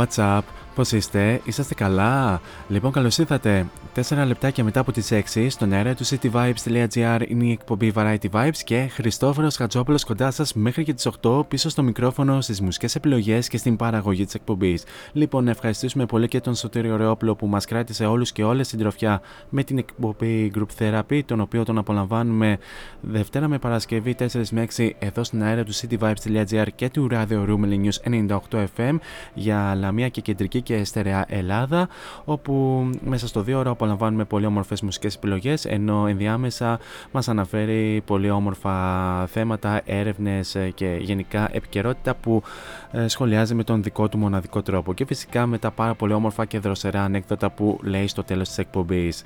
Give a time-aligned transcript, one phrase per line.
[0.00, 0.44] WhatsApp.
[0.80, 0.90] What's up?
[0.90, 2.40] Πώς είστε, είσαστε καλά.
[2.68, 3.66] Λοιπόν, καλώς ήρθατε.
[3.94, 8.56] 4 λεπτάκια μετά από τις 6 στον αέρα του cityvibes.gr είναι η εκπομπή Variety Vibes
[8.64, 13.48] και Χριστόφορος Χατζόπουλος κοντά σας μέχρι και τις 8 πίσω στο μικρόφωνο στις μουσικές επιλογές
[13.48, 14.84] και στην παραγωγή της εκπομπής.
[15.12, 18.78] Λοιπόν, να ευχαριστήσουμε πολύ και τον Σωτήριο Ρεόπλο που μας κράτησε όλους και όλες στην
[18.78, 22.58] τροφιά με την εκπομπή Group Therapy, τον οποίο τον απολαμβάνουμε
[23.00, 27.88] Δευτέρα με Παρασκευή 4 με 6 εδώ στην αέρα του cityvibes.gr και του Radio Rooming
[27.88, 28.98] News 98 FM
[29.34, 31.88] για Λαμία και Κεντρική και Στερεά Ελλάδα,
[32.24, 36.78] όπου μέσα στο δύο ώρα απολαμβάνουμε πολύ όμορφες μουσικές επιλογές, ενώ ενδιάμεσα
[37.12, 42.42] μας αναφέρει πολύ όμορφα θέματα, έρευνες και γενικά επικαιρότητα που
[42.90, 44.94] ε, σχολιάζει με τον δικό του μοναδικό τρόπο.
[44.94, 48.58] Και φυσικά με τα πάρα πολύ όμορφα και δροσερά ανέκδοτα που λέει στο τέλος της
[48.58, 49.22] εκπομπής.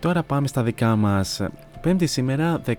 [0.00, 1.40] Τώρα πάμε στα δικά μας.
[1.80, 2.72] Πέμπτη σήμερα, 19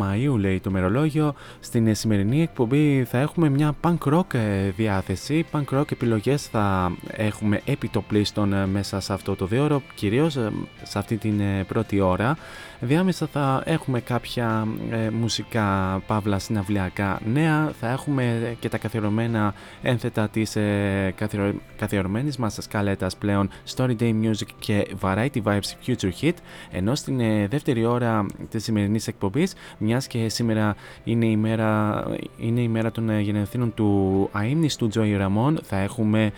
[0.00, 1.34] Μαΐου λέει το μερολόγιο.
[1.60, 5.46] Στην σημερινή εκπομπή θα έχουμε μια punk rock ε, διάθεση.
[5.52, 10.52] Punk rock επιλογές θα έχουμε επιτοπλίστων ε, μέσα σε αυτό το δύο κυρίως ε,
[10.82, 12.36] σε αυτή την ε, πρώτη ώρα.
[12.80, 17.72] Διάμεσα θα έχουμε κάποια ε, μουσικά παύλα συναυλιακά νέα.
[17.80, 24.14] Θα έχουμε και τα καθιερωμένα ένθετα της ε, καθιερο, καθιερωμένης μας σκαλέτας πλέον Story Day
[24.22, 26.32] Music και Variety Vibes Future Hit.
[26.70, 32.02] Ενώ στην ε, δεύτερη ώρα της σημερινής εκπομπής, μιας και σήμερα είναι η μέρα,
[32.38, 36.30] είναι η μέρα των ε, γενεθλίνων του αείμνηστου Joey Ramon, θα έχουμε ε,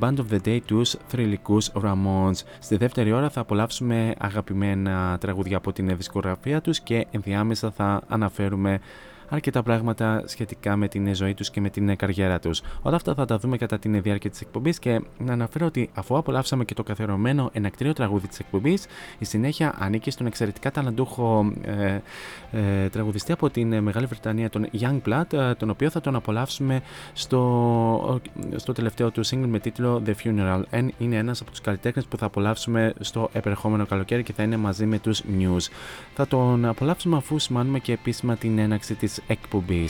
[0.00, 2.42] Band of the Day τους θρηλυκούς Ramones.
[2.58, 8.80] Στη δεύτερη ώρα θα απολαύσουμε αγαπημένα τραγούδια από την δισκογραφία τους και ενδιάμεσα θα αναφέρουμε
[9.28, 12.62] αρκετά πράγματα σχετικά με την ζωή τους και με την καριέρα τους.
[12.82, 16.16] Όλα αυτά θα τα δούμε κατά τη διάρκεια της εκπομπής και να αναφέρω ότι αφού
[16.16, 18.86] απολαύσαμε και το καθερωμένο ενακτήριο τραγούδι της εκπομπής,
[19.18, 21.98] η συνέχεια ανήκει στον εξαιρετικά ταλαντούχο ε,
[22.52, 26.80] ε, τραγουδιστή από την Μεγάλη Βρετανία, τον Young Blood, ε, τον οποίο θα τον απολαύσουμε
[27.12, 28.20] στο,
[28.56, 30.62] στο τελευταίο του single με τίτλο The Funeral.
[30.98, 34.86] Είναι ένας από τους καλλιτέχνες που θα απολαύσουμε στο επερχόμενο καλοκαίρι και θα είναι μαζί
[34.86, 35.70] με τους News.
[36.14, 39.88] Θα τον απολαύσουμε αφού σημάνουμε και επίσημα την έναξη της εκπομπή.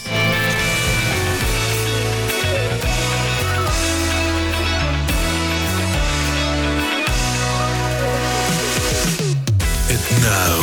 [9.94, 10.56] And now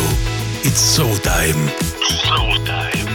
[0.67, 1.61] it's showtime.
[2.23, 3.09] Showtime.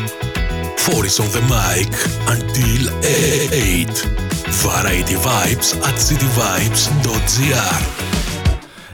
[0.84, 1.90] Four is on the mic
[2.34, 4.30] until 8.
[4.66, 7.82] Variety Vibes at cityvibes.gr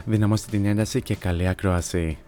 [0.04, 2.18] Δυναμώστε την ένταση και καλή ακρόαση.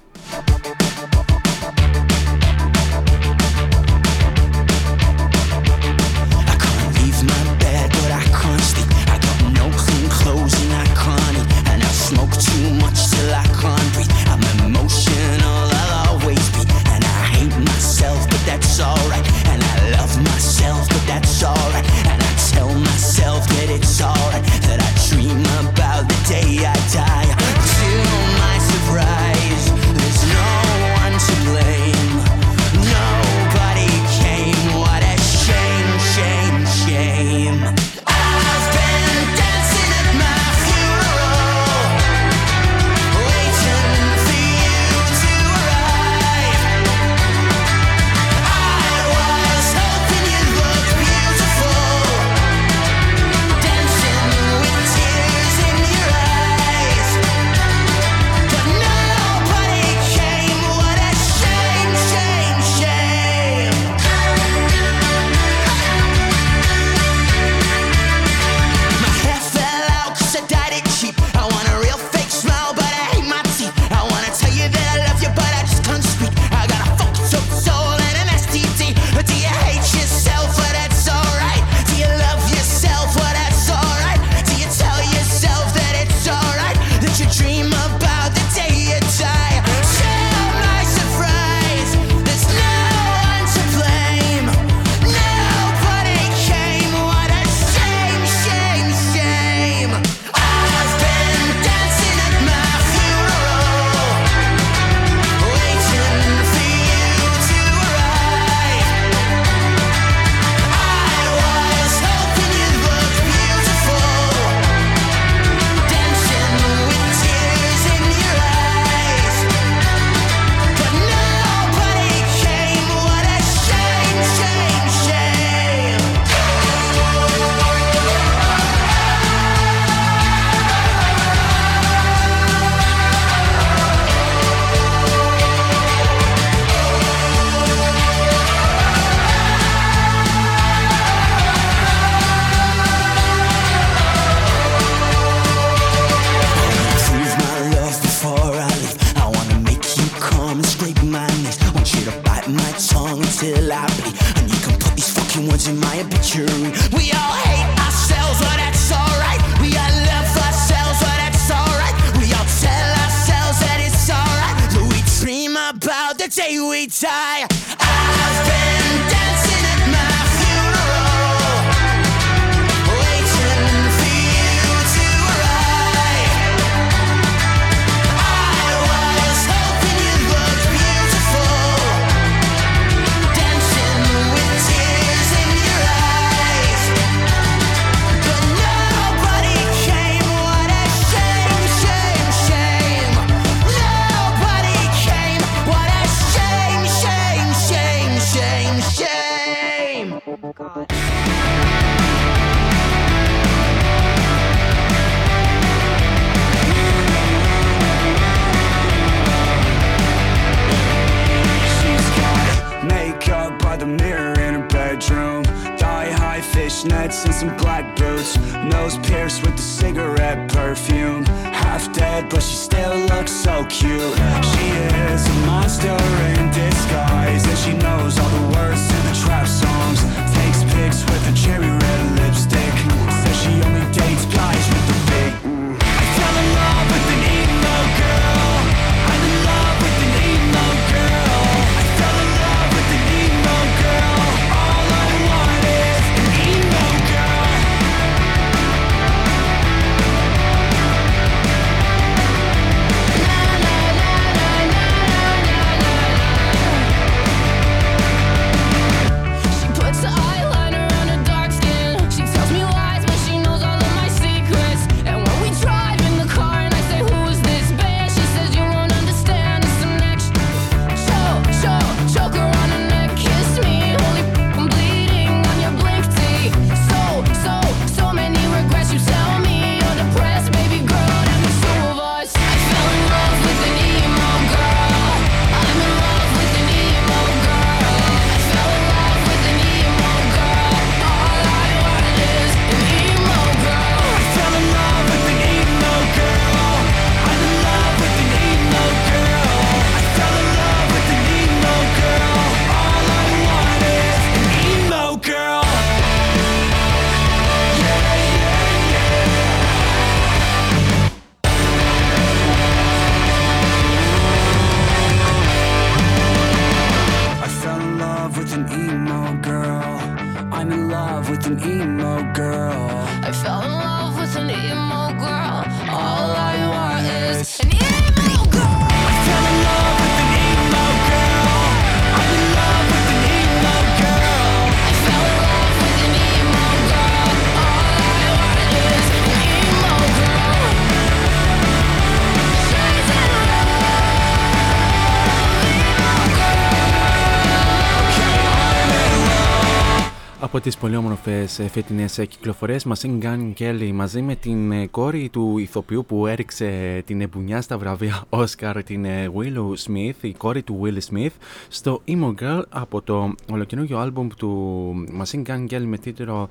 [350.58, 354.86] Από τις πολύ όμορφες ε, φετινές ε, κυκλοφορίες Machine Gun Kelly μαζί με την ε,
[354.86, 360.62] κόρη του ηθοποιού που έριξε την εμπουνιά στα βραβεία Oscar την Willow Smith, η κόρη
[360.62, 361.30] του Will Smith
[361.68, 366.48] στο Emo Girl από το ολοκαινούργιο άλμπουμ του Machine Gun Kelly με τίτλο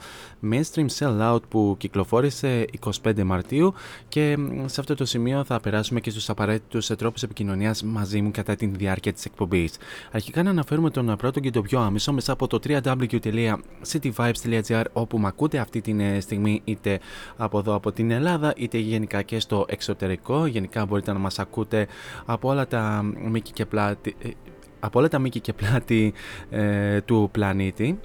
[0.51, 2.65] Mainstream Sell Out που κυκλοφόρησε
[3.03, 3.73] 25 Μαρτίου
[4.07, 8.55] και σε αυτό το σημείο θα περάσουμε και στους απαραίτητους τρόπους επικοινωνίας μαζί μου κατά
[8.55, 9.73] τη διάρκεια της εκπομπής.
[10.11, 13.55] Αρχικά να αναφέρουμε τον πρώτο και το πιο άμεσο μέσα από το www
[14.01, 16.99] cityvibes.gr όπου με ακούτε αυτή τη ε, στιγμή είτε
[17.37, 20.45] από εδώ από την Ελλάδα είτε γενικά και στο εξωτερικό.
[20.45, 21.87] Γενικά μπορείτε να μας ακούτε
[22.25, 24.29] από όλα τα μήκη και πλάτη, ε,
[24.79, 26.13] από όλα τα μήκη και πλάτη
[26.49, 27.99] ε, του πλανήτη.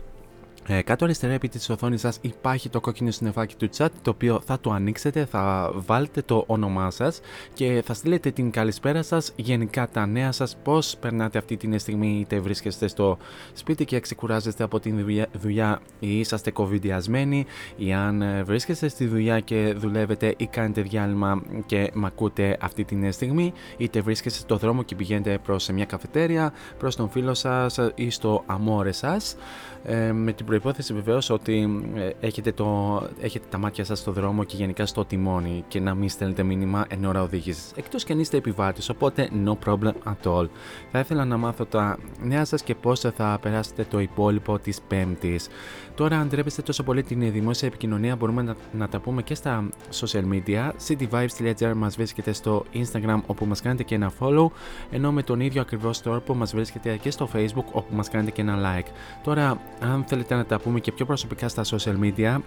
[0.67, 4.41] Ε, κάτω αριστερά επί της οθόνης σας υπάρχει το κόκκινο συννεφάκι του chat το οποίο
[4.45, 7.21] θα το ανοίξετε, θα βάλετε το όνομά σας
[7.55, 12.19] και θα στείλετε την καλησπέρα σας, γενικά τα νέα σας, πώς περνάτε αυτή τη στιγμή
[12.21, 13.19] είτε βρίσκεστε στο
[13.53, 19.41] σπίτι και ξεκουράζεστε από την δουλειά ή είσαστε κοβιδιασμένοι ή αν ε, βρίσκεστε στη δουλειά
[19.41, 24.83] και δουλεύετε ή κάνετε διάλειμμα και μ' ακούτε αυτή τη στιγμή είτε βρίσκεστε στο δρόμο
[24.83, 29.37] και πηγαίνετε προς μια καφετέρια, προς τον φίλο σας ή στο αμόρε σας
[29.85, 34.45] ε, με την προϋπόθεση βεβαίως ότι ε, έχετε, το, έχετε τα μάτια σας στο δρόμο
[34.45, 37.73] και γενικά στο τιμόνι και να μην στέλνετε μήνυμα εν ώρα οδήγησης.
[37.77, 40.49] Εκτός και αν είστε επιβάτης, οπότε no problem at all.
[40.93, 45.49] Θα ήθελα να μάθω τα νέα σας και πώς θα περάσετε το υπόλοιπο της Πέμπτης.
[45.95, 49.69] Τώρα, αν τρέπεστε τόσο πολύ την δημόσια επικοινωνία, μπορούμε να, να τα πούμε και στα
[50.01, 50.71] social media.
[50.89, 54.47] cityvibes.gr μας βρίσκεται στο Instagram όπου μας κάνετε και ένα follow,
[54.91, 58.41] ενώ με τον ίδιο ακριβώς τρόπο μας βρίσκεται και στο Facebook όπου μας κάνετε και
[58.41, 58.87] ένα like.
[59.23, 62.39] Τώρα, αν θέλετε να τα πούμε και πιο προσωπικά στα social media,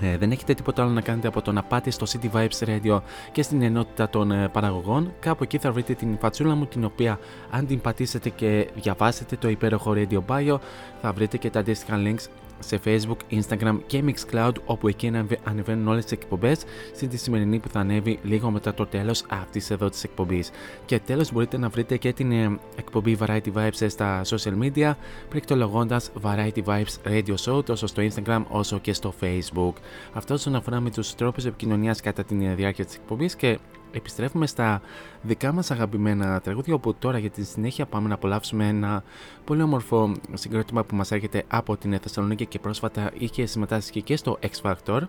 [0.00, 3.00] ε, δεν έχετε τίποτα άλλο να κάνετε από το να πάτε στο City Vibes Radio
[3.32, 5.12] και στην ενότητα των ε, παραγωγών.
[5.20, 7.18] Κάπου εκεί θα βρείτε την φατσούλα μου, την οποία
[7.50, 10.58] αν την πατήσετε και διαβάσετε το υπέροχο Radio Bio,
[11.00, 12.26] θα βρείτε και τα αντίστοιχα links
[12.58, 15.12] σε Facebook, Instagram και Mixcloud όπου εκεί
[15.44, 19.70] ανεβαίνουν όλες τις εκπομπές στην τη σημερινή που θα ανέβει λίγο μετά το τέλος αυτής
[19.70, 20.50] εδώ της εκπομπής.
[20.84, 24.92] Και τέλος μπορείτε να βρείτε και την ε, εκπομπή Variety Vibes στα social media
[25.28, 29.72] πληκτρολογώντας Variety Vibes Radio Show τόσο στο Instagram όσο και στο Facebook.
[30.12, 33.58] Αυτό όσον αφορά με τους τρόπους επικοινωνίας κατά τη διάρκεια της εκπομπής και
[33.94, 34.80] επιστρέφουμε στα
[35.22, 39.02] δικά μας αγαπημένα τραγούδια όπου τώρα για τη συνέχεια πάμε να απολαύσουμε ένα
[39.44, 44.38] πολύ όμορφο συγκρότημα που μας έρχεται από την Θεσσαλονίκη και πρόσφατα είχε συμμετάσχει και στο
[44.42, 45.00] X Factor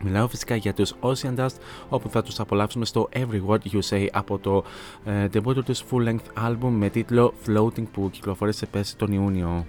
[0.00, 1.56] Μιλάω φυσικά για τους Ocean Dust
[1.88, 4.64] όπου θα τους απολαύσουμε στο Every Word You Say από το
[5.04, 9.66] ε, debut τους full length album με τίτλο Floating που κυκλοφόρησε πέρσι τον Ιούνιο.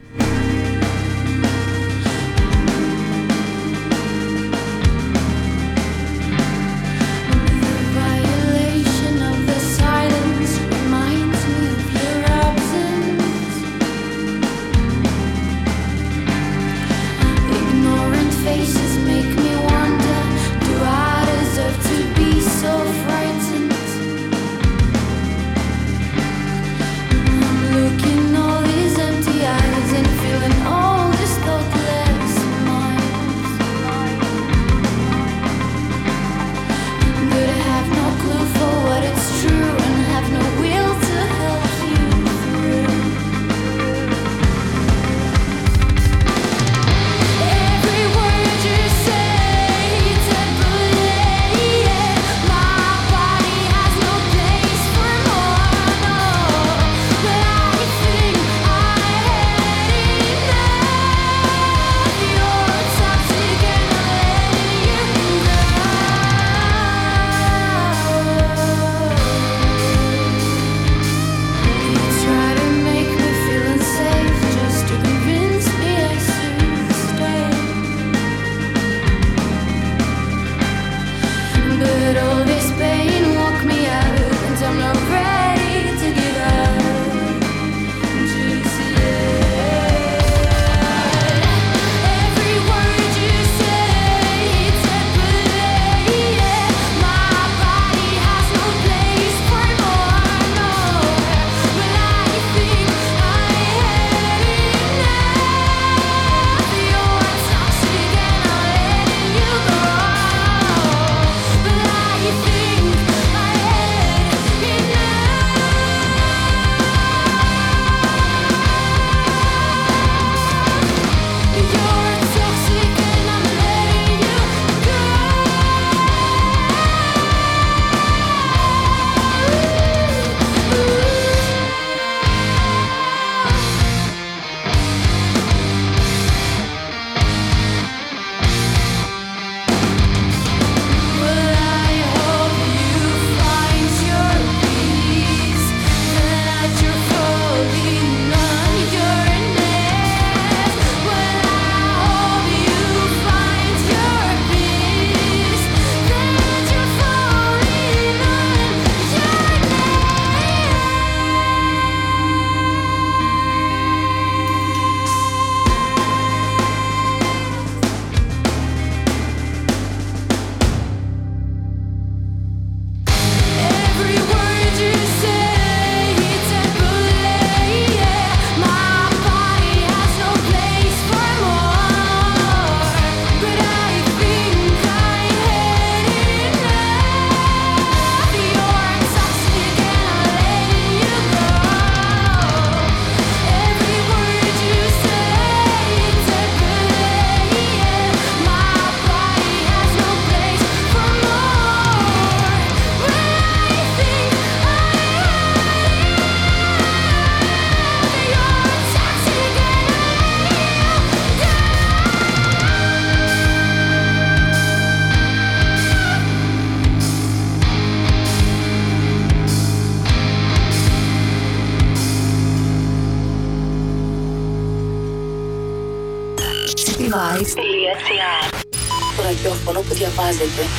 [230.25, 230.74] Positive.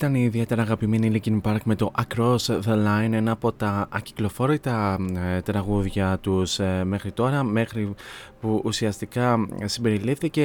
[0.00, 4.98] Ήταν η ιδιαίτερα αγαπημένη Linkin Park με το Across the Line, ένα από τα ακυκλοφόρητα
[5.36, 7.94] ε, τραγούδια τους ε, μέχρι τώρα, μέχρι
[8.40, 10.42] που ουσιαστικά συμπεριλήφθηκε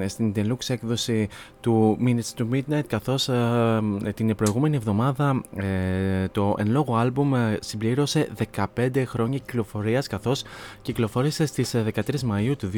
[0.00, 1.28] ε, στην deluxe έκδοση
[1.60, 3.80] του Minutes to Midnight καθώς ε,
[4.14, 8.28] την προηγούμενη εβδομάδα ε, το εν λόγω άλμπουμ ε, συμπλήρωσε
[8.76, 10.42] 15 χρόνια κυκλοφορίας καθώς
[10.82, 12.70] κυκλοφόρησε στις ε, 13 Μαΐου του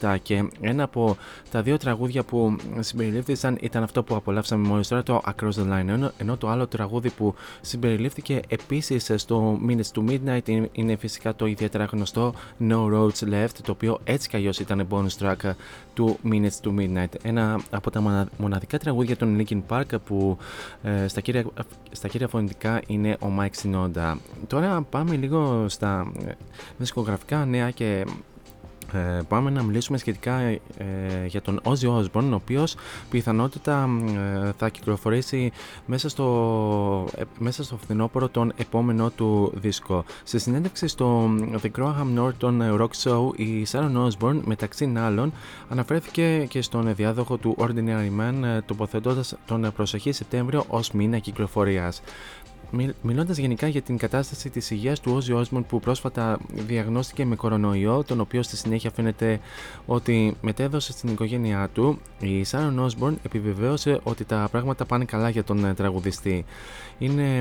[0.00, 1.16] 2007 και ένα από
[1.50, 5.88] τα δύο τραγούδια που συμπεριλήφθησαν ήταν αυτό που απολαύσαμε μόλις τώρα το Across the Line
[5.88, 11.34] ενώ, ενώ το άλλο τραγούδι που συμπεριλήφθηκε επίσης στο Minutes to Midnight είναι, είναι φυσικά
[11.34, 12.34] το ιδιαίτερα γνωστό
[12.68, 15.50] No Roads Left το οποίο έτσι κι αλλιώς ήταν bonus track
[15.94, 17.08] του Minutes to Midnight.
[17.22, 20.38] Ένα από τα μονα- μοναδικά τραγούδια των Linkin Park που
[20.82, 21.44] ε, στα, κύρια,
[21.90, 24.14] στα κύρια φωνητικά είναι ο Mike Sinoda
[24.46, 26.32] τώρα πάμε λίγο στα ε,
[26.78, 28.04] δισκογραφικά νέα και
[28.92, 30.60] ε, πάμε να μιλήσουμε σχετικά ε,
[31.26, 32.76] για τον Ozzy Osbourne, ο οποίος
[33.10, 33.88] πιθανότητα
[34.44, 35.52] ε, θα κυκλοφορήσει
[35.86, 40.04] μέσα στο, ε, μέσα στο φθινόπωρο τον επόμενο του δίσκο.
[40.24, 41.30] Σε συνέντευξη στο
[41.62, 45.32] The Graham Norton Rock Show, η Sharon Osbourne, μεταξύ άλλων,
[45.68, 52.02] αναφέρθηκε και στον διάδοχο του Ordinary Man, ε, τοποθετώντας τον προσεχή Σεπτέμβριο ως μήνα κυκλοφορίας.
[53.02, 58.04] Μιλώντας γενικά για την κατάσταση της υγείας του Όζι Osbourne που πρόσφατα διαγνώστηκε με κορονοϊό,
[58.04, 59.40] τον οποίο στη συνέχεια φαίνεται
[59.86, 65.44] ότι μετέδωσε στην οικογένειά του, η Σάρων Osbourne επιβεβαίωσε ότι τα πράγματα πάνε καλά για
[65.44, 66.44] τον ε, τραγουδιστή.
[66.98, 67.36] Είναι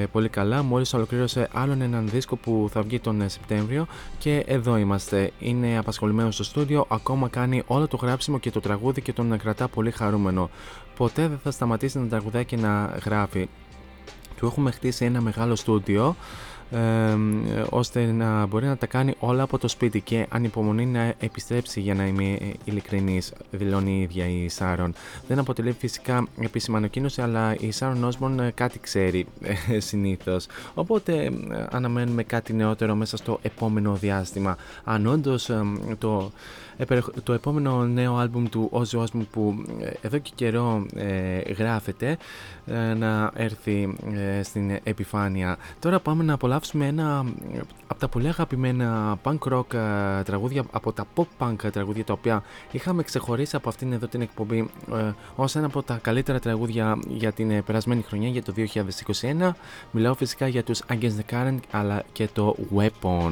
[0.00, 3.86] ε, πολύ καλά, μόλις ολοκλήρωσε άλλον έναν δίσκο που θα βγει τον ε, Σεπτέμβριο
[4.18, 5.30] και εδώ είμαστε.
[5.38, 9.68] Είναι απασχολημένος στο στούντιο, ακόμα κάνει όλο το γράψιμο και το τραγούδι και τον κρατά
[9.68, 10.50] πολύ χαρούμενο.
[10.96, 13.48] Ποτέ δεν θα σταματήσει να τραγουδάει και να γράφει
[14.40, 14.46] του.
[14.46, 16.16] Έχουμε χτίσει ένα μεγάλο στούντιο
[17.70, 21.94] ώστε να μπορεί να τα κάνει όλα από το σπίτι και ανυπομονεί να επιστρέψει για
[21.94, 24.94] να είμαι ειλικρινής, δηλώνει η ίδια η Σάρον.
[25.28, 29.26] Δεν αποτελεί φυσικά επίσημα ανακοίνωση, αλλά η Σάρον Όσμον κάτι ξέρει
[29.78, 30.46] συνήθως.
[30.74, 31.30] Οπότε
[31.70, 34.56] αναμένουμε κάτι νεότερο μέσα στο επόμενο διάστημα.
[34.84, 35.50] Αν όντως
[35.98, 36.32] το
[37.22, 42.18] το επόμενο νέο άλμπουμ του Ozzy Osbourne που ε, εδώ και καιρό ε, γράφεται
[42.66, 43.96] ε, να έρθει
[44.42, 45.56] στην επιφάνεια.
[45.78, 47.24] Τώρα πάμε να απολαύσουμε ένα
[47.86, 49.64] από τα πολύ αγαπημένα punk rock
[50.24, 54.70] τραγούδια, από τα pop punk τραγούδια τα οποία είχαμε ξεχωρίσει από αυτήν εδώ την εκπομπή
[55.36, 58.52] ως ένα από τα καλύτερα τραγούδια για την περασμένη χρονιά για το
[59.40, 59.50] 2021.
[59.90, 63.30] Μιλάω φυσικά για τους Against the Current αλλά και το Weapon.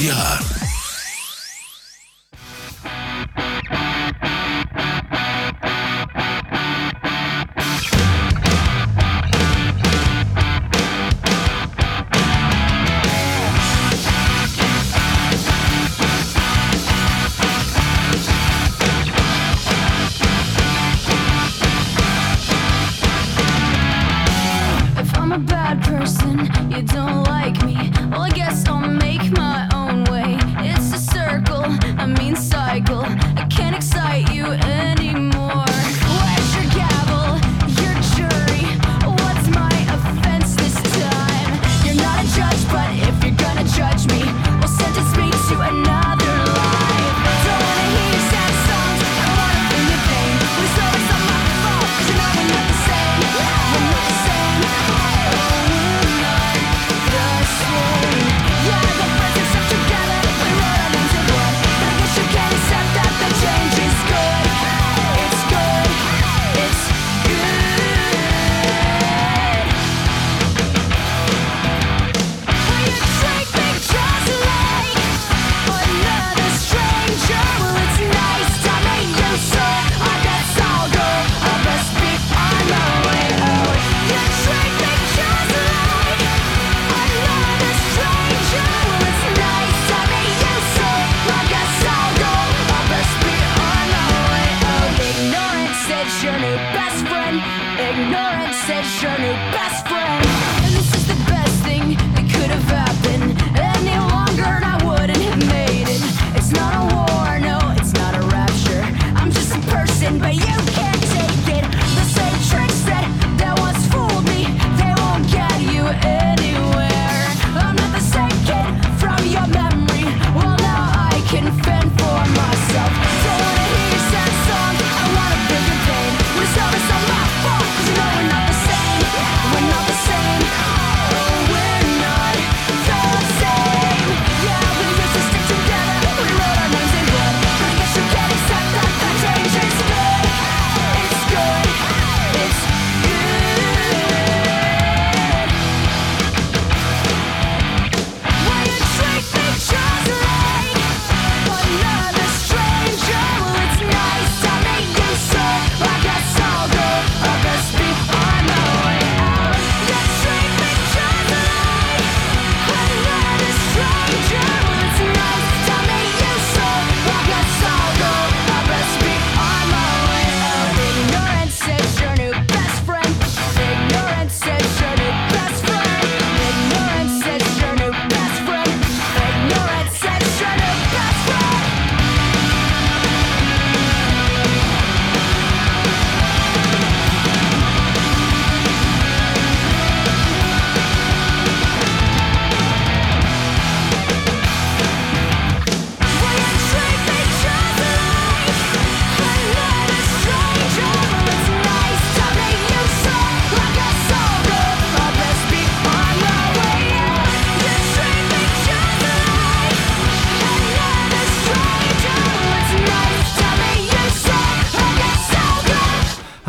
[0.00, 0.59] Jahr.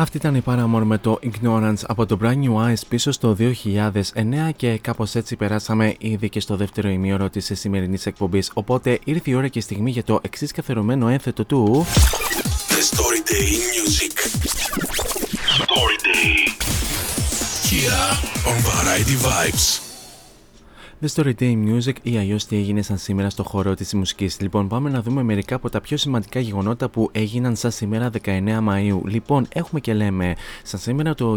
[0.02, 3.54] Αυτή ήταν η Paramore με το Ignorance από το Brand New Eyes πίσω στο 2009
[4.56, 8.50] και κάπως έτσι περάσαμε ήδη και στο δεύτερο ημίωρο της σημερινής εκπομπής.
[8.54, 11.86] Οπότε ήρθε η ώρα και η στιγμή για το εξής καθερωμένο ένθετο του
[12.68, 14.14] The Story Day Music.
[15.60, 16.32] Story Day
[17.68, 18.08] Here
[18.50, 19.91] on Variety Vibes
[21.04, 24.40] The Story Day Music ή αλλιώς τι έγινε σαν σήμερα στο χώρο της μουσικής.
[24.40, 28.58] Λοιπόν, πάμε να δούμε μερικά από τα πιο σημαντικά γεγονότα που έγιναν σαν σήμερα 19
[28.62, 29.02] Μαου.
[29.06, 31.36] Λοιπόν, έχουμε και λέμε, σαν σήμερα το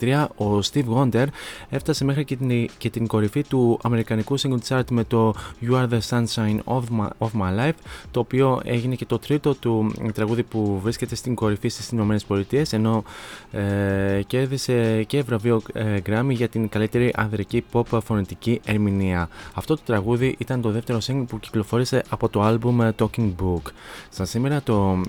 [0.00, 1.26] 1973 ο Steve Wonder
[1.68, 5.88] έφτασε μέχρι και την, και την κορυφή του Αμερικανικού Single Chart με το You Are
[5.88, 7.78] the Sunshine of My, of my Life,
[8.10, 13.04] το οποίο έγινε και το τρίτο του τραγούδι που βρίσκεται στην κορυφή στις ΗΠΑ, ενώ
[13.50, 19.28] ε, κέρδισε και βραβείο ε, Grammy για την καλύτερη ανδρική pop φωνητική ερμηνεία.
[19.54, 23.62] Αυτό το τραγούδι ήταν το δεύτερο single που κυκλοφόρησε από το album Talking Book.
[24.10, 25.00] Στα σήμερα το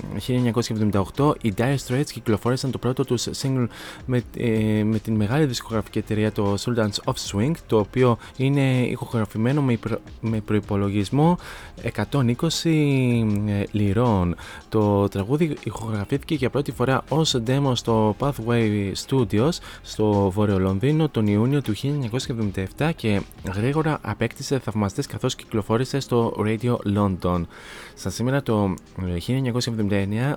[1.15, 3.67] 1978 οι Dire Straits κυκλοφόρησαν το πρώτο τους single
[4.05, 9.61] με, ε, με την μεγάλη δισκογραφική εταιρεία το Sultans of Swing το οποίο είναι ηχογραφημένο
[9.61, 11.37] με, προ, με προϋπολογισμό
[11.95, 12.31] 120
[12.63, 14.35] ε, λιρών.
[14.69, 19.49] Το τραγούδι ηχογραφήθηκε για πρώτη φορά ως demo στο Pathway Studios
[19.81, 21.73] στο Βόρειο Λονδίνο τον Ιούνιο του
[22.77, 23.21] 1977 και
[23.53, 27.41] γρήγορα απέκτησε θαυμαστές καθώς κυκλοφόρησε στο Radio London.
[27.95, 28.73] Στα σήμερα το
[29.27, 30.33] 1979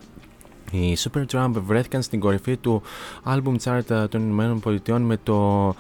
[0.70, 2.82] οι Supertramp βρέθηκαν στην κορυφή του
[3.24, 5.74] album chart των Ηνωμένων Πολιτειών με το uh,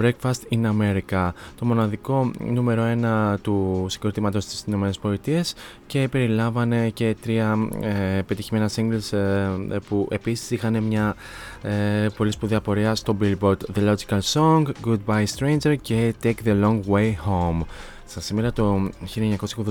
[0.00, 2.82] Breakfast in America, το μοναδικό νούμερο
[3.34, 5.44] 1 του συγκροτήματος στις ΗΠΑ
[5.86, 9.48] και περιλάμβανε και τρία ε, πετυχημένα singles ε,
[9.88, 11.16] που επίσης είχαν μια
[11.62, 16.80] ε, πολύ σπουδαία πορεία στο Billboard The Logical Song, Goodbye Stranger και Take the Long
[16.90, 17.60] Way Home.
[18.10, 18.88] Στα σήμερα το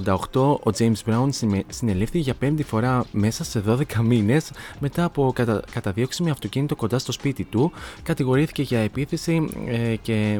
[0.03, 1.27] 1988 ο James Brown
[1.67, 5.63] συνελήφθη για πέμπτη φορά μέσα σε 12 μήνες μετά από κατα...
[5.71, 7.71] καταδίωξη με αυτοκίνητο κοντά στο σπίτι του.
[8.03, 10.39] Κατηγορήθηκε για επίθεση ε, και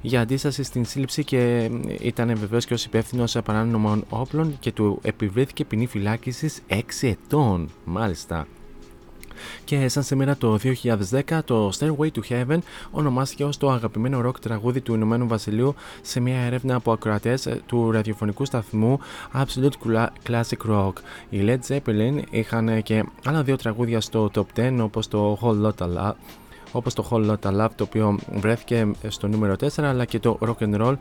[0.00, 5.64] για αντίσταση στην σύλληψη και ήταν βεβαίως και ως υπεύθυνος παράνομων όπλων και του επιβλήθηκε
[5.64, 7.70] ποινή φυλάκισης 6 ετών.
[7.84, 8.46] Μάλιστα.
[9.64, 10.58] Και σαν σήμερα το
[11.10, 12.58] 2010 το Stairway to Heaven
[12.90, 17.60] ονομάστηκε ως το αγαπημένο ροκ τραγούδι του Ηνωμένου Βασιλείου σε μια έρευνα από ακροατές ε,
[17.66, 18.98] του ραδιοφωνικού σταθμού
[19.32, 20.92] Absolute Classic Rock.
[21.28, 25.86] Οι Led Zeppelin είχαν και άλλα δύο τραγούδια στο top 10 όπως το Whole Lotta
[25.96, 26.14] Love
[26.72, 30.58] όπως το Whole Lotta Love το οποίο βρέθηκε στο νούμερο 4 αλλά και το Rock
[30.58, 30.94] and Roll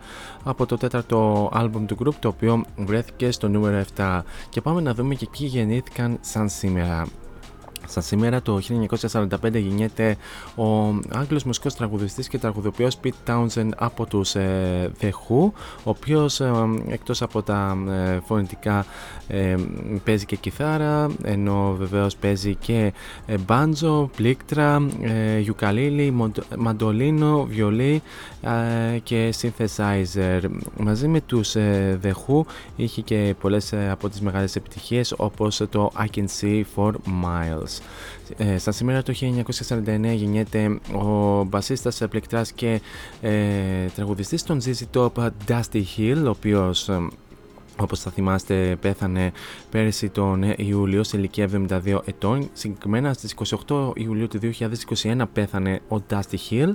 [0.43, 4.93] από το τέταρτο άλμπουμ του group το οποίο βρέθηκε στο νούμερο 7 και πάμε να
[4.93, 7.07] δούμε και ποιοι γεννήθηκαν σαν σήμερα.
[7.87, 8.59] Στα σήμερα το
[9.11, 10.17] 1945 γεννιέται
[10.55, 15.51] ο Άγγλος μουσικός τραγουδιστής και τραγουδοποιός Pete Townsend από τους ε, The Who,
[15.83, 16.51] ο οποίος ε,
[16.87, 18.85] εκτός από τα ε, φωνητικά
[19.27, 19.55] ε,
[20.03, 22.93] παίζει και κιθάρα, ενώ βεβαίως παίζει και
[23.25, 26.13] ε, μπάντζο, πλήκτρα, ε, γιουκαλίλι,
[26.57, 28.01] μαντολίνο, βιολί
[29.03, 30.41] και synthesizer.
[30.77, 31.55] Μαζί με τους
[32.03, 32.41] The Who
[32.75, 37.74] είχε και πολλές από τις μεγάλες επιτυχίες όπως το I Can See For Miles.
[38.37, 42.81] Ε, στα σήμερα το 1949 γεννιέται ο μπασίστας, πληκτράς και
[43.21, 43.31] ε,
[43.95, 47.07] τραγουδιστής των ZZ Top Dusty Hill, ο οποίος ε,
[47.79, 49.31] όπως θα θυμάστε πέθανε
[49.69, 52.49] πέρυσι τον Ιούλιο σε ηλικία 72 ετών.
[52.53, 53.35] Συγκεκριμένα στις
[53.67, 54.39] 28 Ιουλίου του
[55.03, 56.71] 2021 πέθανε ο Dusty Hill.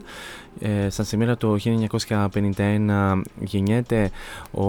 [0.59, 1.57] Ε, σαν σήμερα το
[1.97, 4.11] 1951 γεννιέται
[4.51, 4.69] ο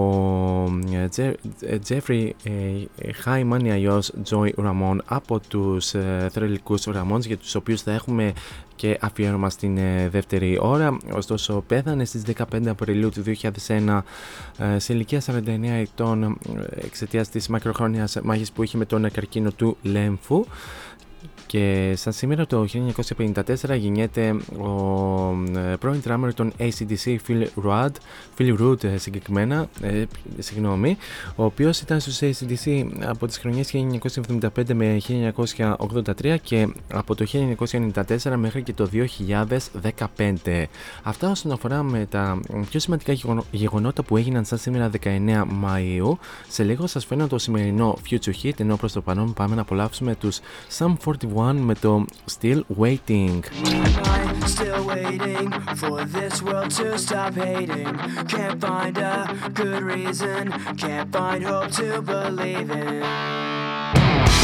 [1.81, 2.35] Τζέφρι
[3.15, 8.33] Χάιμαν ή αλλιώς Joy Ramon από τους ε, θρελικούς Ramones για τους οποίους θα έχουμε
[8.81, 10.97] και αφιέρωμα στην ε, δεύτερη ώρα.
[11.13, 13.23] Ωστόσο, πέθανε στις 15 Απριλίου του
[13.67, 14.01] 2001
[14.57, 15.31] ε, σε ηλικία 49
[15.63, 20.45] ετών ε, εξαιτίας της μακροχρόνιας μάχης που είχε με τον καρκίνο του λέμφου.
[21.51, 22.65] Και σαν σήμερα το
[22.95, 24.71] 1954 γεννιέται ο
[25.55, 27.89] ε, πρώην drummer των ACDC Phil Rudd,
[28.37, 30.03] Phil Rudd ε, συγκεκριμένα, ε,
[30.39, 30.97] συγγνώμη,
[31.35, 33.71] ο οποίος ήταν στους ACDC από τις χρονιές
[34.15, 35.01] 1975 με
[36.17, 40.63] 1983 και από το 1994 μέχρι και το 2015.
[41.03, 43.13] Αυτά όσον αφορά με τα πιο σημαντικά
[43.51, 45.07] γεγονότα που έγιναν σαν σήμερα 19
[45.63, 46.17] Μαΐου.
[46.47, 50.15] Σε λίγο σας φαίνω το σημερινό Future Hit, ενώ προς το παρόν πάμε να απολαύσουμε
[50.15, 50.39] τους
[50.77, 53.40] Sum 41 με το Still Waiting.
[54.56, 55.48] Still waiting
[55.80, 57.92] for this world to stop hating.
[58.32, 59.14] Can't find a
[59.60, 60.42] good reason,
[60.82, 64.39] can't find hope to believe in.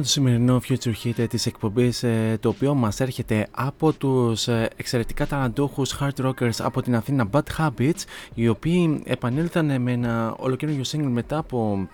[0.00, 4.70] Ήταν το σημερινό Future Hit της εκπομπής ε, το οποίο μας έρχεται από τους ε,
[4.76, 8.02] εξαιρετικά ταλαντούχους hard rockers από την Αθήνα Bad Habits
[8.34, 11.88] οι οποίοι επανήλθαν με ένα ολοκαίριο single μετά από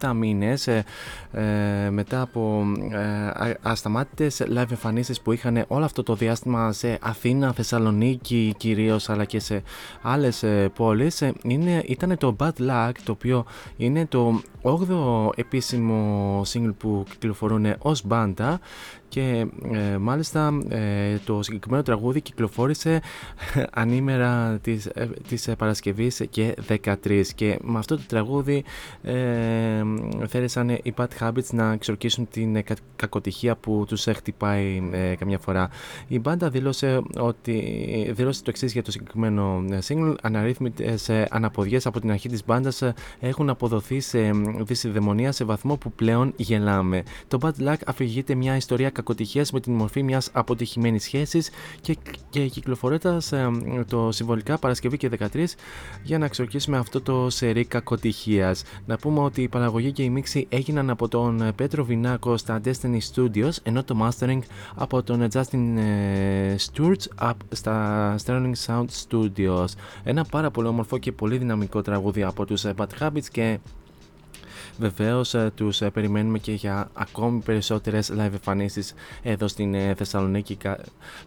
[0.00, 0.84] 6-7 μήνες ε,
[1.90, 2.64] μετά από
[3.62, 9.40] ασταμάτητες live εμφανίσεις που είχαν όλο αυτό το διάστημα σε Αθήνα, Θεσσαλονίκη κυρίως αλλά και
[9.40, 9.62] σε
[10.02, 11.22] άλλες πόλεις.
[11.42, 13.44] Είναι, ήταν το Bad Luck το οποίο
[13.76, 18.60] είναι το 8ο επίσημο single που κυκλοφορούν ως μπάντα
[19.10, 23.00] και ε, μάλιστα ε, το συγκεκριμένο τραγούδι κυκλοφόρησε
[23.72, 28.64] ανήμερα της, ε, της Παρασκευής και 13 και με αυτό το τραγούδι
[29.02, 29.82] ε,
[30.26, 32.64] θέλησαν οι Bad Habits να εξορκίσουν την
[32.96, 34.82] κακοτυχία που τους χτυπάει
[35.18, 35.70] καμιά φορά.
[36.08, 42.10] Η μπάντα δήλωσε, ότι, δήλωσε το εξής για το συγκεκριμένο single αναρρύθμιτες αναποδιές από την
[42.10, 42.82] αρχή της μπάντας
[43.20, 44.30] έχουν αποδοθεί σε
[44.60, 47.02] δυσιδαιμονία σε βαθμό που πλέον γελάμε.
[47.28, 51.96] Το Bad Luck αφηγείται μια ιστορία κακοτυχίας με την μορφή μιας αποτυχημένης σχέσης και,
[52.30, 55.44] και κυκλοφορώντα ε, το συμβολικά Παρασκευή και 13
[56.02, 58.62] για να εξορκίσουμε αυτό το σερί κακοτυχίας.
[58.86, 62.98] Να πούμε ότι η παραγωγή και η μίξη έγιναν από τον Πέτρο Βινάκο στα Destiny
[63.14, 64.40] Studios ενώ το mastering
[64.74, 69.68] από τον Justin ε, Stewart στα Sterling Sound Studios.
[70.02, 73.58] Ένα πάρα πολύ όμορφο και πολύ δυναμικό τραγούδι από τους Bad Habits και
[74.80, 80.58] Βεβαίως ε, τους ε, περιμένουμε και για ακόμη περισσότερες live εμφανίσεις εδώ στην ε, Θεσσαλονίκη,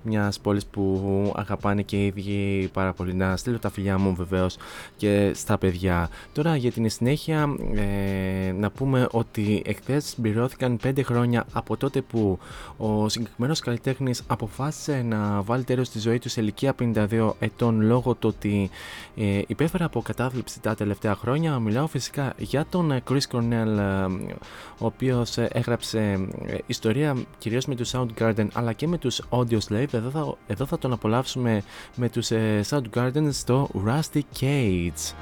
[0.01, 1.01] μιας πόλης που
[1.35, 3.13] αγαπάνε και οι ίδιοι πάρα πολύ.
[3.13, 4.57] Να στείλω τα φιλιά μου βεβαίως
[4.97, 6.09] και στα παιδιά.
[6.33, 7.55] Τώρα για την συνέχεια
[8.55, 12.39] να πούμε ότι εχθές συμπληρώθηκαν 5 χρόνια από τότε που
[12.77, 18.13] ο συγκεκριμένος καλλιτέχνης αποφάσισε να βάλει τέλος στη ζωή του σε ηλικία 52 ετών λόγω
[18.13, 18.69] του ότι
[19.47, 21.59] υπέφερε από κατάθλιψη τα τελευταία χρόνια.
[21.59, 23.21] Μιλάω φυσικά για τον Chris
[23.51, 23.63] ε,
[24.77, 25.99] ο οποίος ε, έγραψε
[26.45, 29.93] ε, ιστορία κυρίως με τους Soundgarden αλλά και με τους Audio Slave.
[29.93, 31.63] Εδώ θα, εδώ θα τον απολαύσουμε
[31.95, 32.29] με τους
[32.69, 35.13] Soundgarden στο Rusty Cage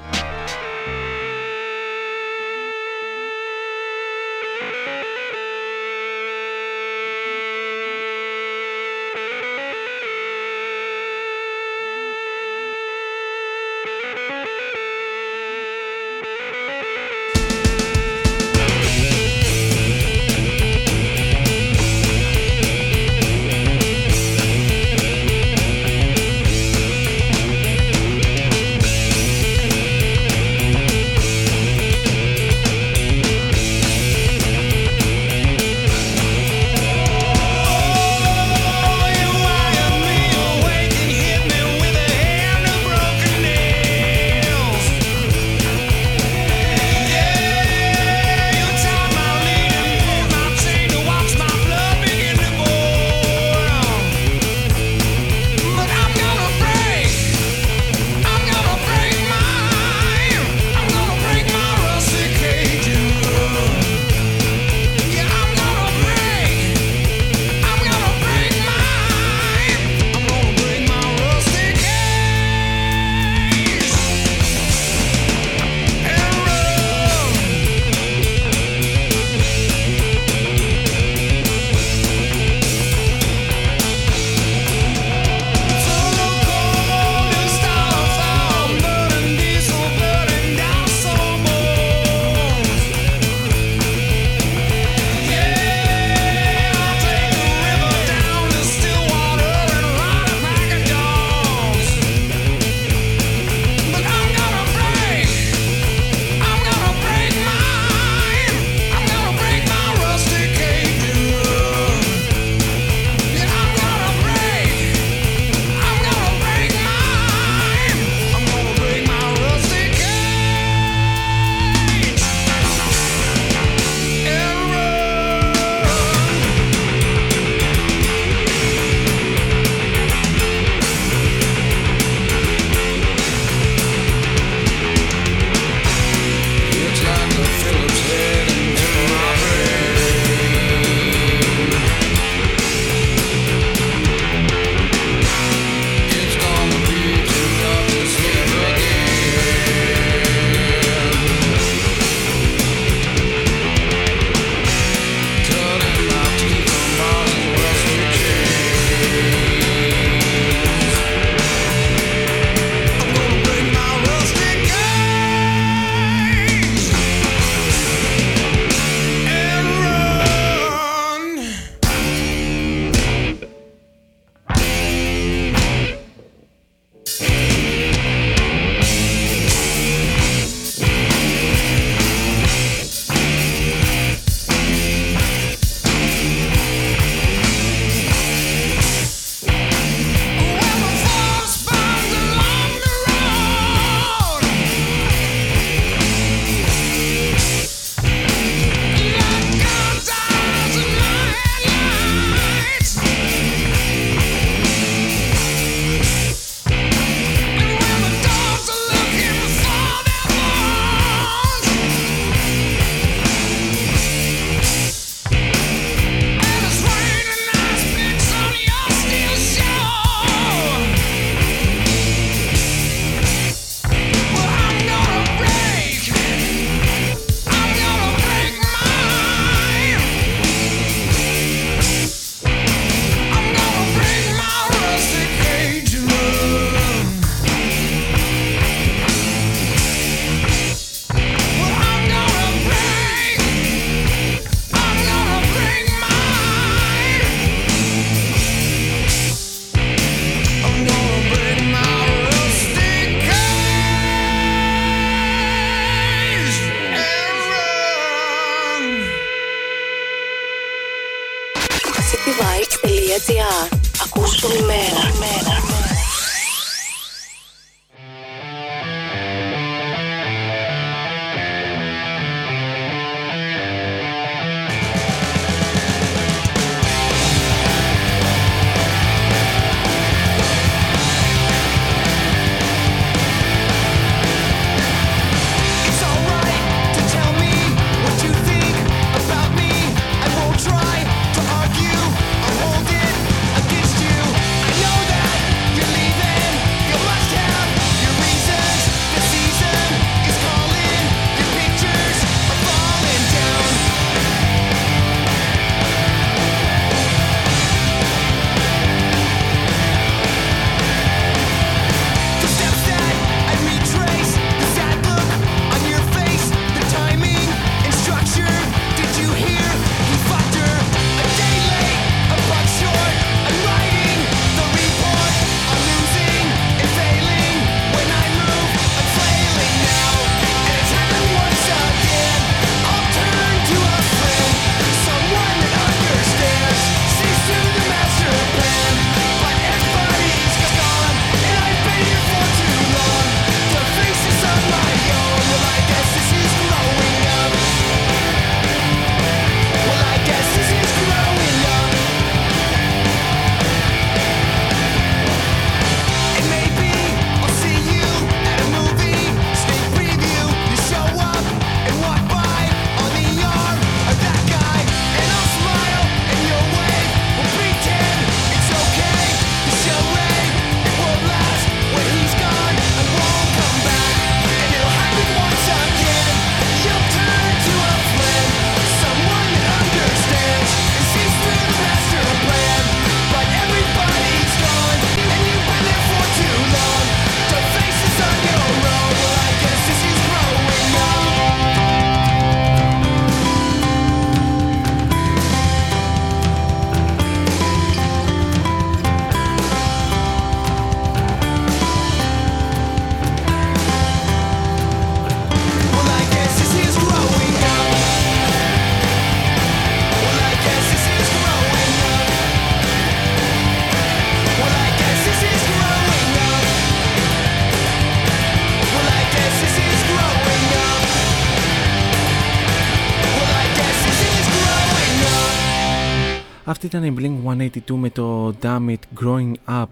[426.91, 429.85] ήταν η Blink 182 με το Damn It Growing Up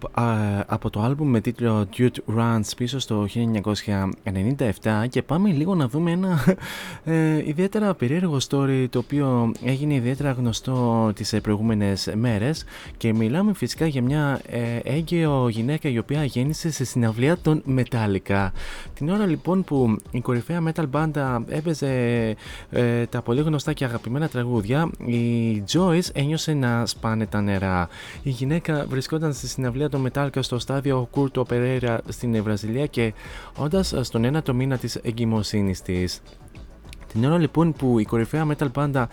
[0.83, 6.11] από το άλμπουμ με τίτλο Dude Runs πίσω στο 1997 και πάμε λίγο να δούμε
[6.11, 6.43] ένα
[7.03, 12.63] ε, ιδιαίτερα περίεργο story το οποίο έγινε ιδιαίτερα γνωστό τις προηγούμενες μέρες
[12.97, 18.49] και μιλάμε φυσικά για μια ε, έγκαιο γυναίκα η οποία γέννησε σε συναυλία των Metallica.
[18.93, 21.89] Την ώρα λοιπόν που η κορυφαία metal μπάντα έπαιζε
[22.69, 27.89] ε, τα πολύ γνωστά και αγαπημένα τραγούδια η Joyce ένιωσε να σπάνε τα νερά.
[28.23, 33.13] Η γυναίκα βρισκόταν στη συναυλία των Metallica στο στάδιο Κούρτο Περέρα στην Βραζιλία και
[33.57, 36.21] όντας στον ένατο μήνα της εγκυμοσύνης της.
[37.11, 39.05] Την ώρα λοιπόν που η κορυφαία metal band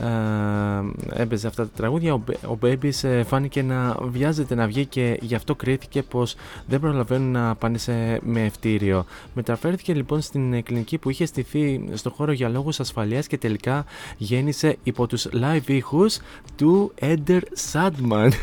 [0.00, 5.18] ε, έπαιζε αυτά τα τραγούδια, ο, ο Babies ε, φάνηκε να βιάζεται να βγει και
[5.20, 6.36] γι' αυτό κρίθηκε πως
[6.66, 7.92] δεν προλαβαίνουν να πάνε σε,
[8.22, 9.04] με ευτήριο.
[9.34, 13.84] Μεταφέρθηκε λοιπόν στην κλινική που είχε στηθεί στο χώρο για λόγους ασφαλείας και τελικά
[14.16, 16.18] γέννησε υπό τους live ήχους
[16.56, 17.40] του Ender
[17.72, 18.30] Sadman.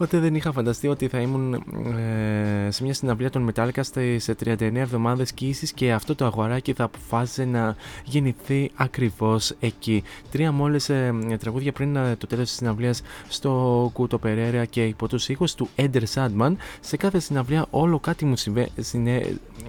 [0.00, 3.80] Ποτέ δεν είχα φανταστεί ότι θα ήμουν ε, σε μια συναυλία των Metallica
[4.16, 10.02] σε 39 εβδομάδες κύηση και αυτό το αγοράκι θα αποφάσισε να γεννηθεί ακριβώς εκεί.
[10.30, 15.08] Τρία μόλις ε, τραγούδια πριν ε, το τέλος της συναυλίας στο Κούτο Περέρα και υπό
[15.08, 16.54] τους ήχους του Ender Sandman.
[16.80, 18.34] Σε κάθε συναυλία όλο κάτι μου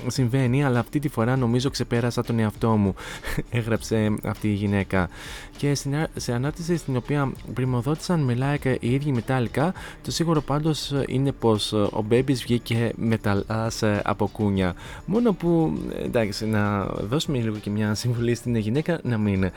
[0.08, 2.96] συμβαίνει, αλλά αυτή τη φορά νομίζω ξεπέρασα τον εαυτό μου.
[3.50, 5.10] Έγραψε αυτή η γυναίκα.
[5.58, 5.78] Και
[6.16, 9.70] σε ανάρτηση στην οποία πρημοδότησαν με like οι ίδιοι Metallica,
[10.04, 13.72] το σίγουρο πάντως είναι πως ο Babies βγήκε μεταλλά
[14.04, 14.74] από κούνια.
[15.06, 19.52] Μόνο που εντάξει, να δώσουμε λίγο και μια συμβουλή στην γυναίκα να μην ε,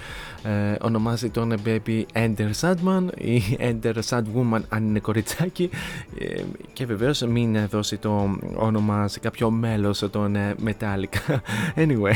[0.80, 5.70] ονομάσει τον Baby Ender Sadman ή Ender Sad Woman αν είναι κοριτσάκι
[6.18, 6.42] ε,
[6.72, 11.36] και βεβαίως μην δώσει το όνομα σε κάποιο μέλος των Metallica.
[11.84, 12.14] Anyway,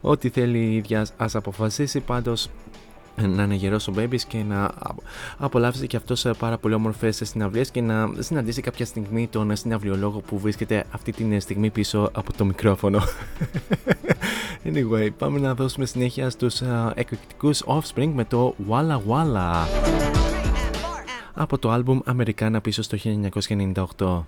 [0.00, 2.48] ό,τι θέλει η ίδια ας αποφασίσει πάντως
[3.16, 4.70] να είναι γερός ο Babies και να
[5.38, 10.20] απολαύσει και αυτός ε, πάρα πολύ όμορφες συναυλίες και να συναντήσει κάποια στιγμή τον συναυλιολόγο
[10.20, 13.00] που βρίσκεται αυτή τη στιγμή πίσω από το μικρόφωνο.
[14.64, 19.66] Anyway, πάμε να δώσουμε συνέχεια στους uh, εκπληκτικούς Offspring με το Walla Walla.
[21.34, 22.98] από το άλμπουμ Αμερικάνα πίσω στο
[23.88, 24.24] 1998.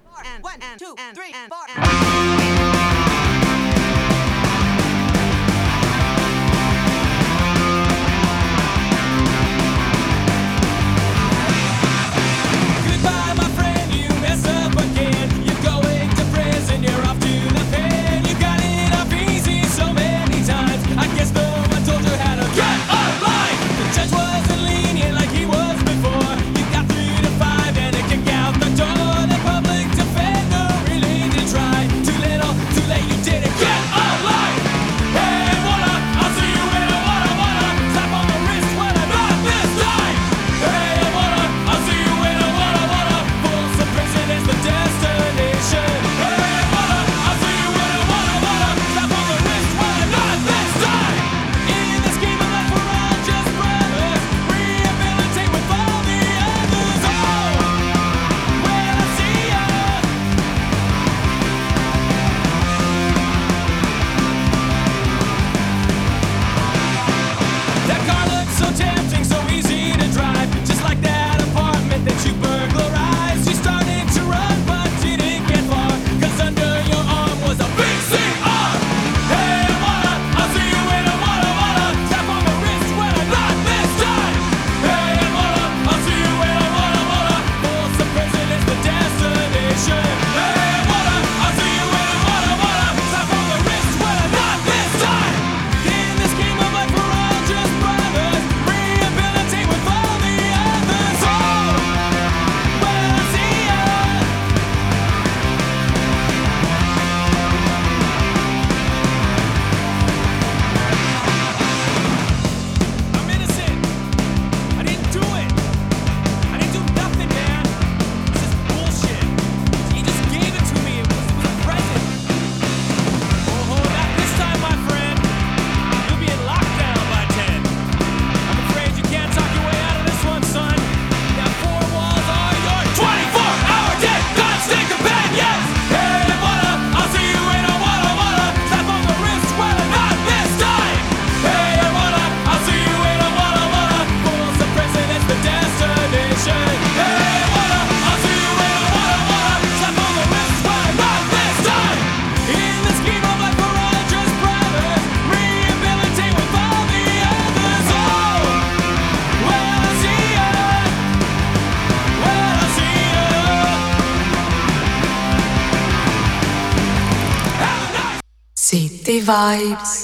[169.33, 170.02] Vibes.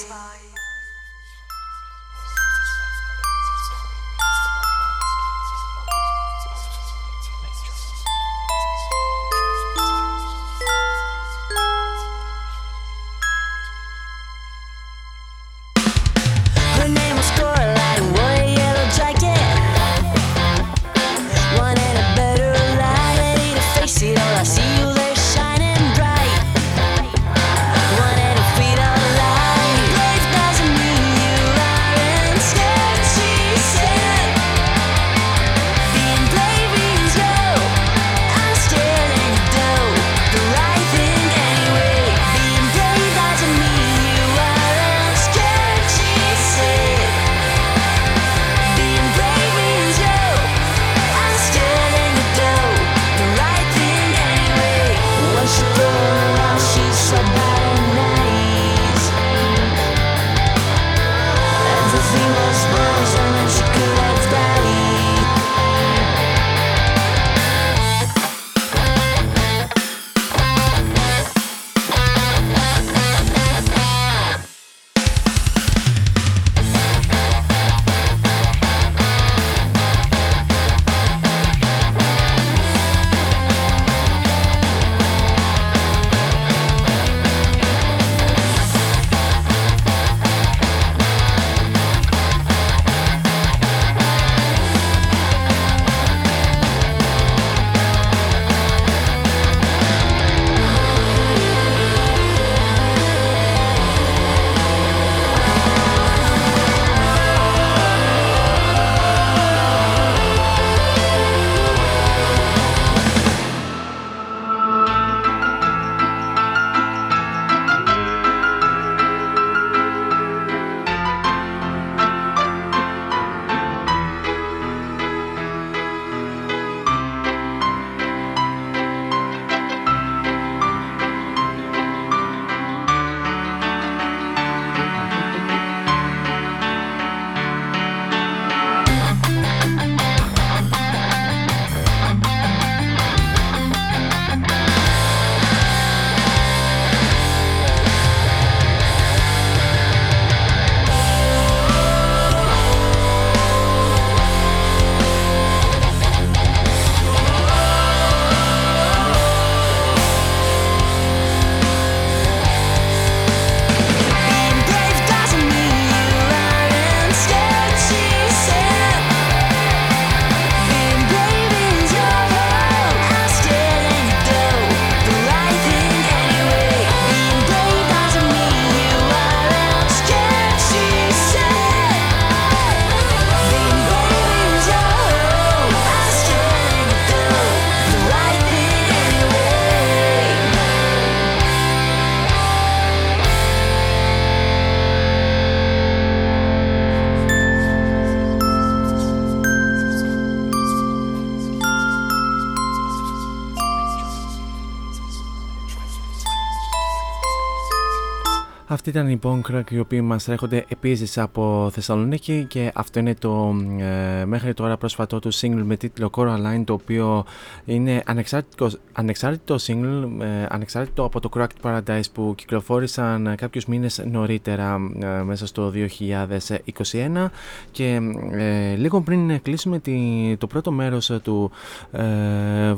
[208.78, 213.54] Αυτή ήταν η Bone οι οποίοι μας έρχονται επίσης από Θεσσαλονίκη και αυτό είναι το
[213.78, 217.24] ε, μέχρι τώρα πρόσφατό του single με τίτλο Coraline το οποίο
[217.64, 224.78] είναι ανεξάρτητο, ανεξάρτητο single, ε, ανεξάρτητο από το Cracked Paradise που κυκλοφόρησαν κάποιους μήνες νωρίτερα
[225.00, 227.26] ε, μέσα στο 2021
[227.70, 228.00] και
[228.30, 229.96] ε, λίγο πριν κλείσουμε τη,
[230.38, 231.50] το πρώτο μέρος του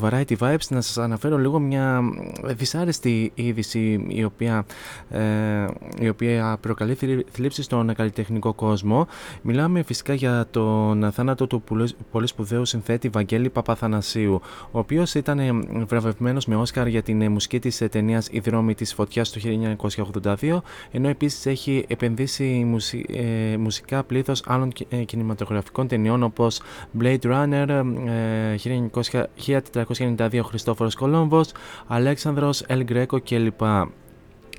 [0.01, 2.03] Variety Vibes να σας αναφέρω λίγο μια
[2.45, 4.65] δυσάρεστη είδηση η οποία
[6.01, 6.97] η οποία προκαλεί
[7.31, 9.07] θλίψη στον καλλιτεχνικό κόσμο.
[9.43, 11.63] Μιλάμε φυσικά για τον θάνατο του
[12.11, 14.41] πολύ σπουδαίου συνθέτη Βαγγέλη Παπαθανασίου,
[14.71, 19.31] ο οποίος ήταν βραβευμένος με Όσκαρ για την μουσική της ταινίας Η δρόμη της φωτιάς
[19.31, 19.41] το
[20.23, 22.79] 1982, ενώ επίσης έχει επενδύσει
[23.09, 26.61] ε, μουσικά πλήθος άλλων ε, κινηματογραφικών ταινιών όπως
[27.01, 27.83] Blade Runner,
[29.85, 31.53] 1492 ε, Χριστόφορος Κολόμβος,
[31.87, 33.61] Αλέξανδρος, Ελ Γκρέκο κλπ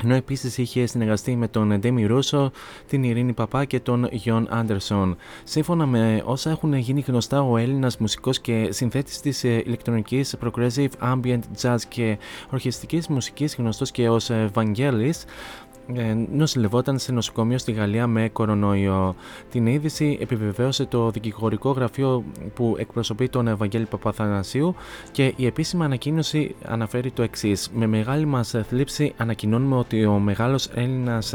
[0.04, 2.52] ενώ επίσης είχε συνεργαστεί με τον Ντέμι Ρούσο,
[2.88, 5.18] την Ειρήνη Παπά και τον Γιον Άντερσον.
[5.44, 10.90] Σύμφωνα με όσα έχουν γίνει γνωστά, ο Έλληνας μουσικός και συνθέτης της ε, ηλεκτρονικής progressive
[11.14, 12.18] ambient jazz και
[12.50, 15.12] ορχιστικής μουσικής γνωστός και ως Βαγγέλη, ε,
[16.32, 19.16] νοσηλευόταν σε νοσοκομείο στη Γαλλία με κορονοϊό.
[19.52, 22.24] Την είδηση επιβεβαίωσε το δικηγορικό γραφείο
[22.54, 24.76] που εκπροσωπεί τον Ευαγγέλη Παπαθανασίου
[25.12, 27.70] και η επίσημη ανακοίνωση αναφέρει το εξής.
[27.74, 31.34] Με μεγάλη μας θλίψη ανακοινώνουμε ότι ο μεγάλος Έλληνας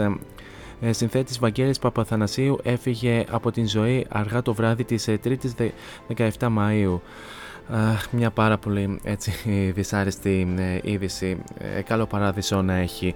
[0.80, 5.68] ε, συνθέτης Βαγγέλης Παπαθανασίου έφυγε από την ζωή αργά το βράδυ της 3ης ε,
[6.16, 6.98] 17 Μαΐου.
[7.70, 9.32] Αχ, μια πάρα πολύ έτσι
[9.74, 11.42] δυσάρεστη ε, είδηση.
[11.58, 13.14] Ε, καλό παράδεισο να έχει.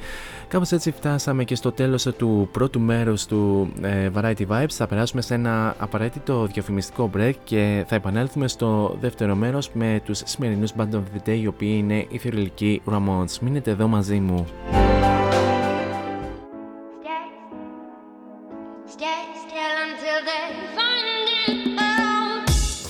[0.48, 4.70] Κάπως έτσι φτάσαμε και στο τέλος του πρώτου μέρους του ε, Variety Vibes.
[4.70, 10.22] Θα περάσουμε σε ένα απαραίτητο διαφημιστικό break και θα επανέλθουμε στο δεύτερο μέρος με τους
[10.24, 13.38] σημερινούς Band of the Day οι οποίοι είναι οι θηρελικοί Ramones.
[13.40, 14.46] Μείνετε εδώ μαζί μου.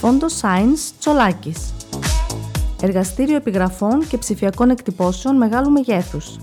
[0.01, 1.73] Φόντο Science Τσολάκης.
[2.83, 6.37] Εργαστήριο επιγραφών και ψηφιακών εκτυπώσεων μεγάλου μεγέθους.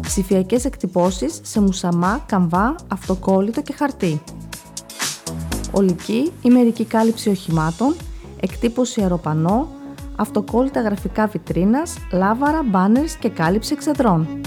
[0.00, 4.22] Ψηφιακές εκτυπώσεις σε μουσαμά, καμβά, αυτοκόλλητο και χαρτί.
[5.70, 7.94] Ολική ή μερική κάλυψη οχημάτων,
[8.40, 9.68] εκτύπωση αεροπανό,
[10.16, 14.40] αυτοκόλλητα γραφικά βιτρίνας, λάβαρα, μπάνερς και κάλυψη εξεδρών.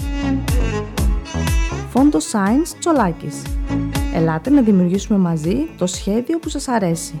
[1.90, 3.42] Φόντο Science Τσολάκης.
[4.14, 7.20] Ελάτε να δημιουργήσουμε μαζί το σχέδιο που σας αρέσει.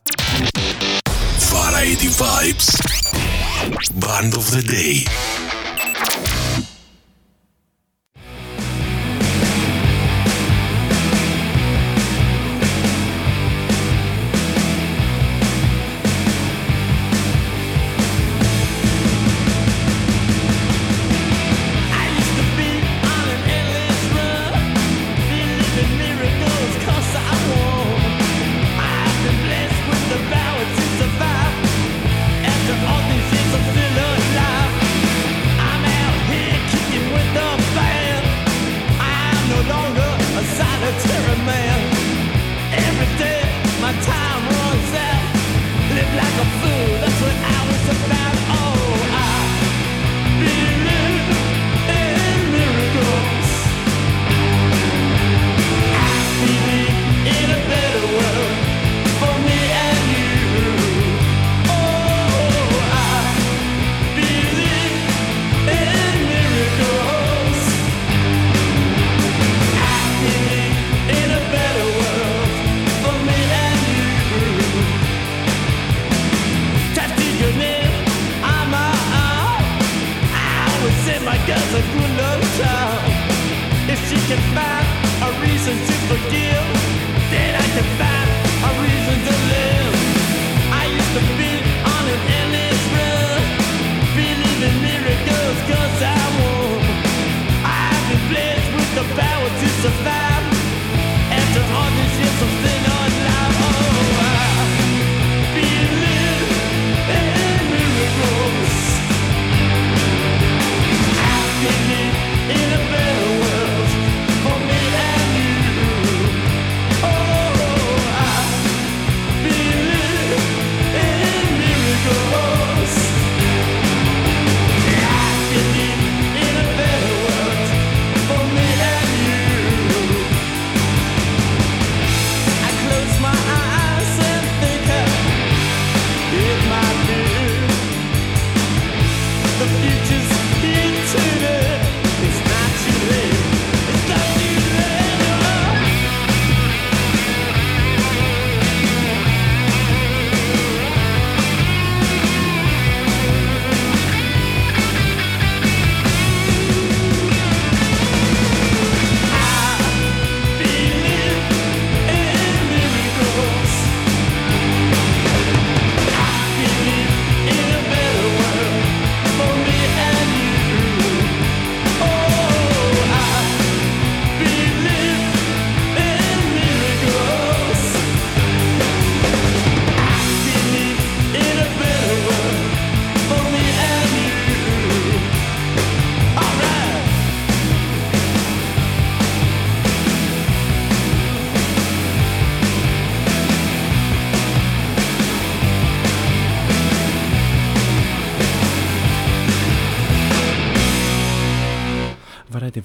[1.81, 2.69] Variety Vibes.
[3.99, 5.60] Band of the Day.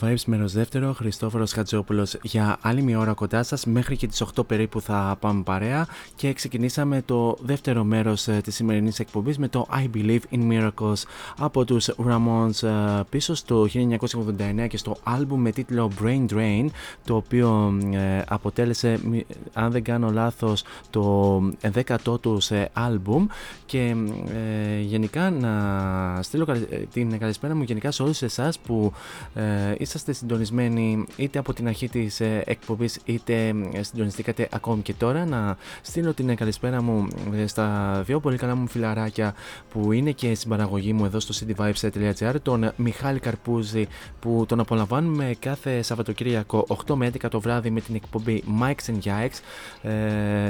[0.07, 4.47] Vibes μέρος δεύτερο, Χριστόφορος Χατζόπουλος για άλλη μια ώρα κοντά σας μέχρι και τις 8
[4.47, 5.87] περίπου θα πάμε παρέα
[6.17, 11.03] και ξεκινήσαμε το δεύτερο μέρος ε, της σημερινής εκπομπής με το I Believe in Miracles
[11.39, 16.67] από τους Ramones ε, πίσω στο 1989 και στο άλμπουμ με τίτλο Brain Drain
[17.05, 19.01] το οποίο ε, αποτέλεσε
[19.53, 21.37] αν δεν κάνω λάθος το
[21.75, 23.27] 10ο τους σε άλμπουμ.
[23.67, 23.95] Και
[24.81, 26.47] γενικά να στείλω
[26.93, 28.93] την καλησπέρα μου γενικά σε όλους εσάς που
[29.35, 34.95] ε, είσαστε συντονισμένοι είτε από την αρχή της ε, εκπομπής είτε ε, συντονιστήκατε ακόμη και
[34.95, 35.25] τώρα.
[35.25, 37.09] Να στείλω την καλησπέρα μου
[37.47, 39.35] στα δύο πολύ καλά μου φιλαράκια
[39.71, 43.87] που είναι και στην παραγωγή μου εδώ στο cityvibes.gr τον Μιχάλη Καρπούζη
[44.21, 48.99] που τον απολαμβάνουμε κάθε Σαββατοκύριακο 8 με 11 το βράδυ με την εκπομπή Mikes and
[49.05, 49.39] Yikes.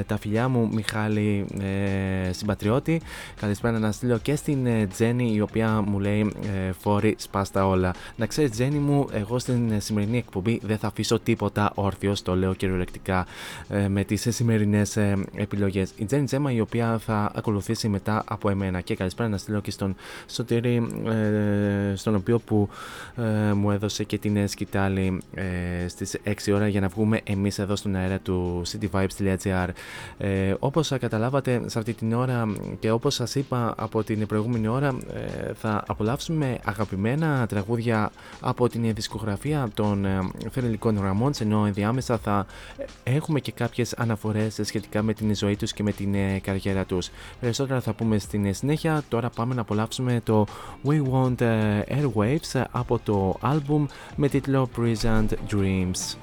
[0.06, 3.00] Τα φιλιά μου Μιχάλη ε, συμπατριώτη.
[3.40, 8.26] Καλησπέρα να στείλω και στην Τζέννη η οποία μου λέει ε, φόρη σπάστα όλα να
[8.26, 13.26] ξέρεις Τζέννη μου εγώ στην σημερινή εκπομπή δεν θα αφήσω τίποτα όρθιο, το λέω κυριολεκτικά
[13.68, 15.92] ε, με τις σημερινές ε, επιλογές.
[15.96, 18.80] Η Τζέννη Τζέμα η οποία θα ακολουθήσει μετά από εμένα.
[18.80, 22.68] Και καλησπέρα να στείλω και στον Σωτήρη, ε, στον οποίο που
[23.54, 25.22] μου έδωσε και την σκητάλη
[25.86, 29.68] στις 6 ώρα για να βγούμε εμείς εδώ στον αέρα του cityvibes.gr.
[30.18, 34.96] Ε, όπως καταλάβατε σε αυτή την ώρα και όπως σας είπα από την προηγούμενη ώρα,
[35.54, 38.10] θα απολαύσουμε αγαπημένα τραγούδια
[38.40, 39.25] από την δισκογραφία
[39.74, 40.18] των ε,
[40.50, 42.46] θερελικών Ramones ενώ ενδιάμεσα θα
[43.04, 47.10] έχουμε και κάποιες αναφορές σχετικά με την ζωή τους και με την ε, καριέρα τους.
[47.40, 50.46] Περισσότερα θα πούμε στην συνέχεια, τώρα πάμε να απολαύσουμε το
[50.84, 56.16] We Want ε, Airwaves από το album με τίτλο Present Dreams.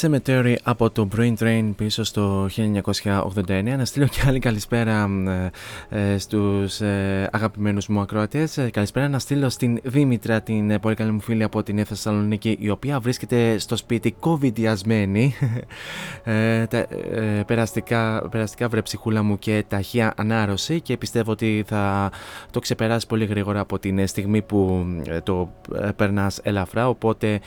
[0.00, 3.74] Cemetery από το Brain Train πίσω στο 1989.
[3.76, 5.08] Να στείλω και άλλη καλησπέρα
[5.90, 8.58] ε, ε, στους ε, αγαπημένους μου ακροατές.
[8.58, 12.56] Ε, καλησπέρα να στείλω στην Δήμητρα, την ε, πολύ καλή μου φίλη από την Θεσσαλονίκη,
[12.60, 15.34] η οποία βρίσκεται στο σπίτι κοβιδιασμένη.
[16.24, 22.10] ε, τα, ε, περαστικά, περαστικά βρε ψυχούλα μου και ταχεία ανάρρωση και πιστεύω ότι θα
[22.50, 27.40] το ξεπεράσει πολύ γρήγορα από την στιγμή που ε, το ε, περνάς ελαφρά, οπότε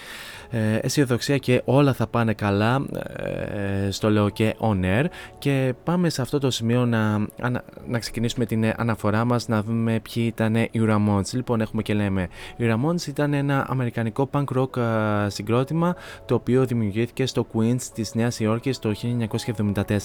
[0.50, 2.86] ε, αισιοδοξία και όλα θα πάνε καλά,
[3.16, 5.06] ε, στο λέω και on air
[5.38, 9.64] και πάμε σε αυτό το σημείο να, ανα- να ξεκινήσουμε την ε, αναφορά μας να
[9.64, 11.32] δούμε ποιοι ήταν οι Ramones.
[11.32, 12.28] Λοιπόν έχουμε και λέμε,
[12.58, 15.96] οι Ramones ήταν ένα αμερικανικό punk rock ε, συγκρότημα
[16.26, 18.94] το οποίο δημιουργήθηκε στο Queens της Νέας Υόρκης το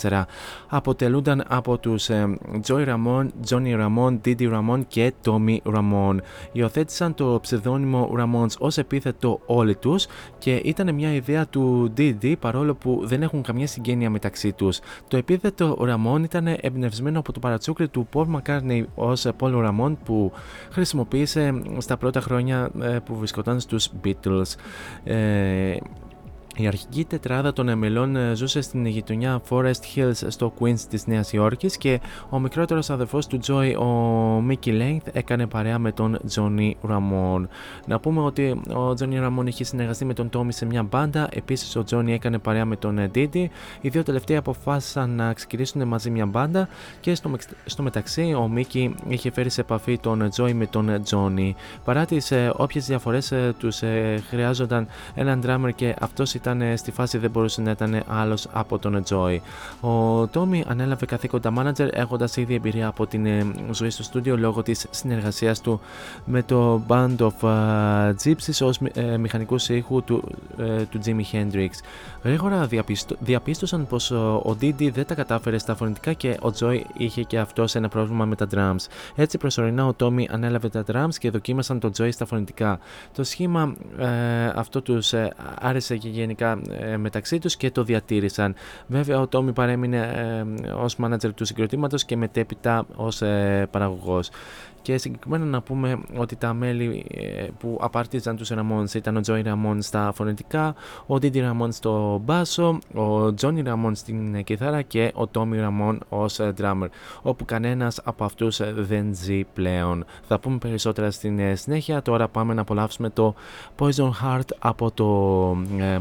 [0.02, 0.22] 1974.
[0.68, 6.16] Αποτελούνταν από τους ε, Joey Ramone, Johnny Ramone, Didi Ramone και Tommy Ramone.
[6.52, 10.06] Υιοθέτησαν το ψευδόνυμο Ramones ως επίθετο όλοι τους
[10.38, 11.92] και ήταν μια ιδέα του
[12.22, 14.80] Didi παρόλο που δεν έχουν καμία συγγένεια μεταξύ τους.
[15.08, 20.32] Το επίθετο Ramone ήταν εμπνευσμένο από το παρατσούκλι του Paul McCartney ως Paul Ramone που
[20.70, 24.54] χρησιμοποίησε στα πρώτα χρόνια ε, που βρισκόταν στους Beatles.
[25.04, 25.76] Ε,
[26.56, 31.32] η αρχική τετράδα των μελών ε, ζούσε στην γειτονιά Forest Hills στο Queens της Νέας
[31.32, 32.00] Υόρκης και
[32.30, 37.46] ο μικρότερος αδερφός του Joy, ο Mickey Length, έκανε παρέα με τον Johnny Ramone.
[37.86, 41.76] Να πούμε ότι ο Johnny Ramone είχε συνεργαστεί με τον Tommy σε μια μπάντα, επίσης
[41.76, 43.46] ο Johnny έκανε παρέα με τον Didi.
[43.80, 46.68] Οι δύο τελευταίοι αποφάσισαν να ξεκινήσουν μαζί μια μπάντα
[47.00, 51.02] και στο, μεξ- στο μεταξύ ο Mickey είχε φέρει σε επαφή τον Joy με τον
[51.10, 51.50] Johnny.
[51.84, 56.90] Παρά τις ε, όποιες διαφορές ε, τους ε, χρειάζονταν έναν drummer και αυτός ήταν στη
[56.90, 59.38] φάση δεν μπορούσε να ήταν άλλος από τον Joy.
[59.80, 63.26] Ο Τόμι ανέλαβε καθήκοντα manager έχοντας ήδη εμπειρία από την
[63.70, 65.80] ζωή στο στούντιο λόγω της συνεργασίας του
[66.24, 67.48] με το Band of
[68.24, 68.78] Gypsies ως
[69.18, 70.24] μηχανικούς ήχου του,
[70.90, 71.68] του Jimi Hendrix.
[72.22, 72.68] Γρήγορα
[73.18, 77.64] διαπίστωσαν πως ο Didi δεν τα κατάφερε στα φωνητικά και ο Joy είχε και αυτό
[77.72, 78.86] ένα πρόβλημα με τα drums.
[79.14, 82.78] Έτσι προσωρινά ο Τόμι ανέλαβε τα drums και δοκίμασαν το Joy στα φωνητικά.
[83.14, 84.06] Το σχήμα ε,
[84.54, 88.54] αυτό τους ε, άρεσε και γενικά ε, μεταξύ τους και το διατήρησαν.
[88.86, 89.98] Βέβαια ο Τόμι παρέμεινε
[90.64, 94.30] ε, ως manager του συγκροτήματος και μετέπειτα ως ε, παραγωγός
[94.82, 99.44] και συγκεκριμένα να πούμε ότι τα μέλη ε, που απαρτίζαν τους Ramones ήταν ο Joey
[99.44, 100.74] Ramone στα φωνητικά,
[101.06, 106.38] ο Didi Ramone στο μπάσο, ο Johnny Ramone στην κιθάρα και ο Tommy Ramone ως
[106.38, 106.88] ε, drummer,
[107.22, 110.04] όπου κανένας από αυτούς ε, δεν ζει πλέον.
[110.28, 113.34] Θα πούμε περισσότερα στην συνέχεια, τώρα πάμε να απολαύσουμε το
[113.78, 115.50] Poison Heart από το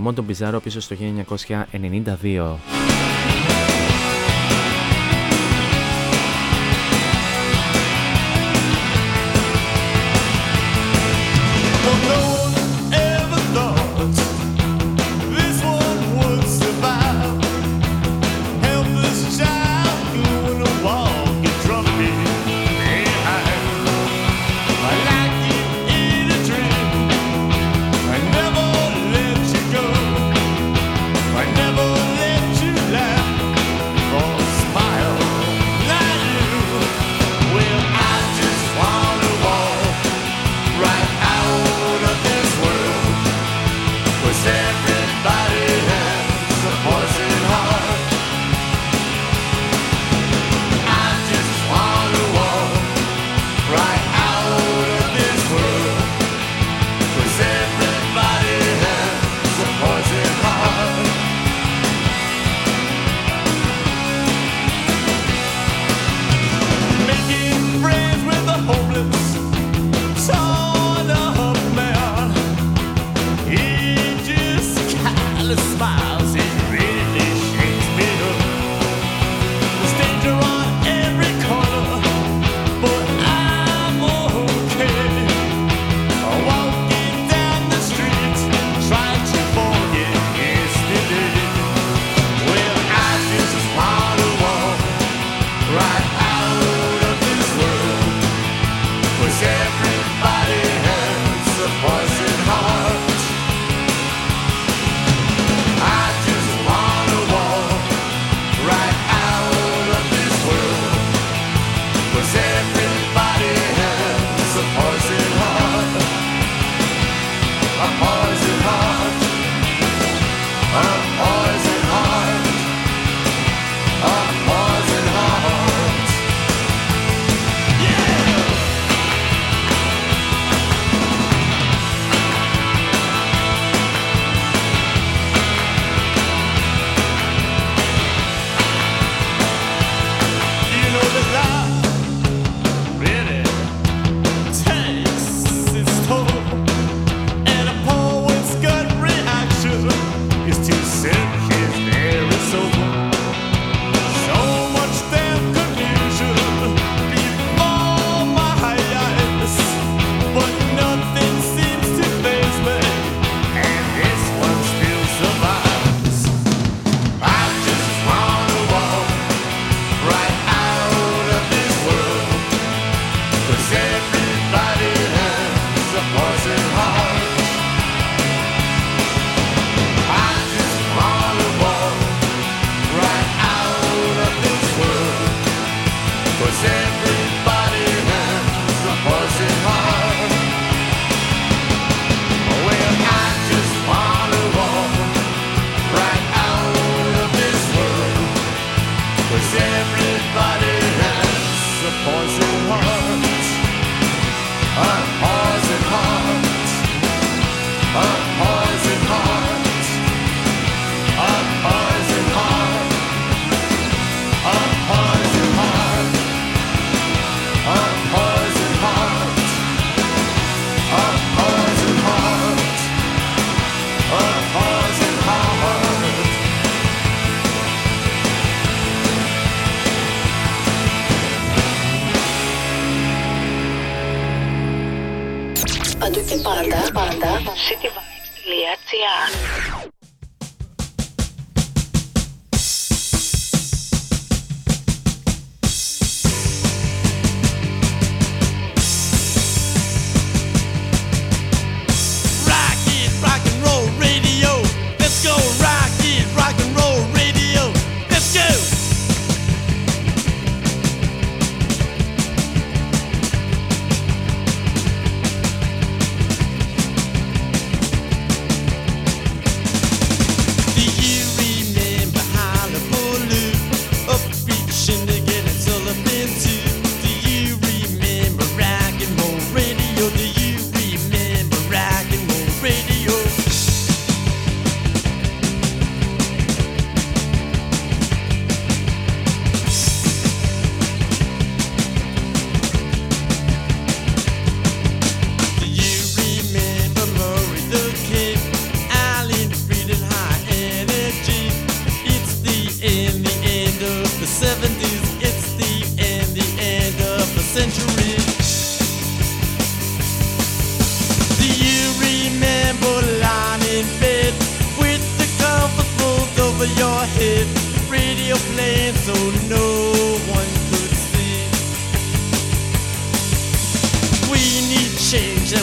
[0.05, 0.95] Mondo Bizarro πίσω στο
[2.21, 3.20] 1992.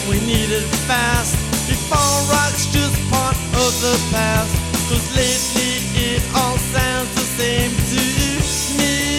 [0.08, 1.36] We need it fast.
[1.68, 1.98] Before
[2.32, 4.54] rock's just part of the past.
[4.88, 9.17] Cause lately it all sounds the same to me.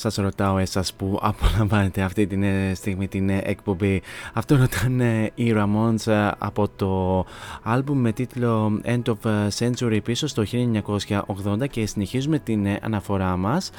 [0.00, 2.38] Σας ρωτάω εσάς που απολαμβάνετε αυτή τη
[2.74, 4.02] στιγμή την ε, εκπομπή.
[4.32, 7.24] Αυτό ρωτάνε οι Ramones ε, από το
[7.62, 10.42] άλμπουμ με τίτλο End of Century πίσω στο
[11.62, 13.70] 1980 και συνεχίζουμε την ε, αναφορά μας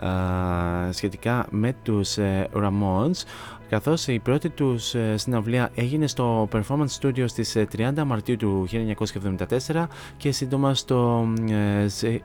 [0.00, 3.24] ε, σχετικά με τους ε, Ramones
[3.70, 8.68] καθώς η πρώτη τους ε, συναυλία έγινε στο Performance Studio στις ε, 30 Μαρτίου του
[9.68, 9.86] 1974
[10.16, 12.18] και σύντομα στο ε, C-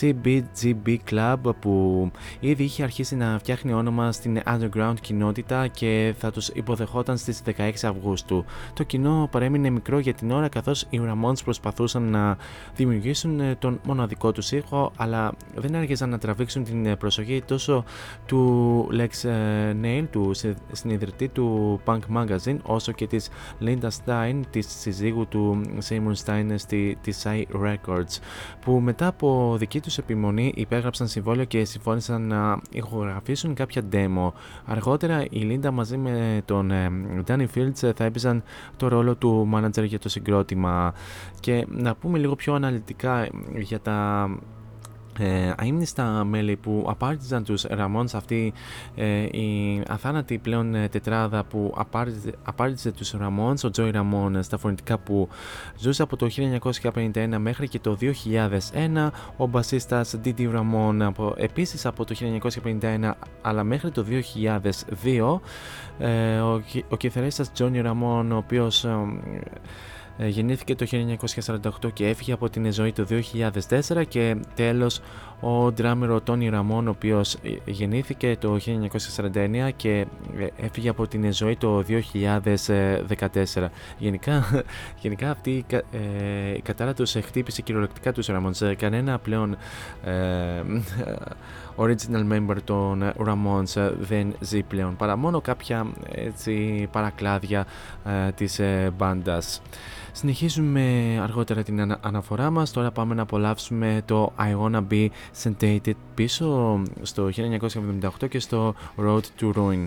[0.00, 2.10] CBGB Club που
[2.40, 7.70] ήδη είχε αρχίσει να φτιάχνει όνομα στην underground κοινότητα και θα τους υποδεχόταν στις 16
[7.82, 8.44] Αυγούστου.
[8.72, 12.36] Το κοινό παρέμεινε μικρό για την ώρα καθώς οι Ramones προσπαθούσαν να
[12.76, 17.84] δημιουργήσουν ε, τον μοναδικό τους ήχο αλλά δεν άργησαν να τραβήξουν την ε, προσοχή τόσο
[18.26, 20.30] του Lex ε, Nail, του
[20.90, 23.28] συ- συνειδητή του Punk Magazine, όσο και της
[23.60, 28.18] Linda Stein, της συζύγου του Seymour Stein στη της Sci Records,
[28.60, 34.32] που μετά από δική τους επιμονή υπέγραψαν συμβόλαιο και συμφώνησαν να ηχογραφήσουν κάποια demo.
[34.64, 36.90] Αργότερα η Linda μαζί με τον ε,
[37.26, 38.42] Danny Fields ε, θα έπαιζαν
[38.76, 40.94] το ρόλο του manager για το συγκρότημα
[41.40, 44.28] και να πούμε λίγο πιο αναλυτικά για τα
[45.20, 48.52] ε, αείμνηστα μέλη που απάρτιζαν τους Ramones αυτή
[48.94, 54.58] ε, η αθάνατη πλέον ε, τετράδα που απάρτιζε, απάρτιζε τους Ramones, ο Joey Ramone στα
[54.58, 55.28] φωνητικά που
[55.78, 56.28] ζούσε από το
[56.92, 62.14] 1951 μέχρι και το 2001 ο μπασίστας Didi Ramone από, επίσης από το
[62.80, 63.10] 1951
[63.42, 64.04] αλλά μέχρι το
[65.04, 65.40] 2002
[65.98, 69.40] ε, ο, κυ- ο κιθαρίστας Johnny Ramone ο οποίος ε, ε,
[70.28, 70.86] γεννήθηκε το
[71.84, 73.06] 1948 και έφυγε από την ζωή το
[73.88, 75.00] 2004 και τέλος
[75.40, 78.58] ο drummer ο Tony Ramone ο οποίος ε, γεννήθηκε το
[79.34, 80.06] 1949 και
[80.38, 81.84] ε, έφυγε από την ζωή το
[83.54, 83.66] 2014.
[83.98, 84.44] Γενικά,
[85.02, 88.60] γενικά αυτή η, κα- ε, η κατάρα τους ε, χτύπησε κυριολεκτικά τους Ramones.
[88.66, 89.56] Ε, Κανένα πλέον
[90.04, 90.12] ε,
[91.80, 97.66] original member των ε, Ramones ε, δεν ζει πλέον παρά μόνο κάποια έτσι, παρακλάδια
[98.04, 99.62] ε, της ε, μπάντας.
[100.12, 100.82] Συνεχίζουμε
[101.22, 105.08] αργότερα την ανα- αναφορά μας, τώρα πάμε να απολαύσουμε το I Wanna Be
[105.42, 107.28] Sedated πίσω στο
[108.20, 109.86] 1978 και στο Road to Ruin.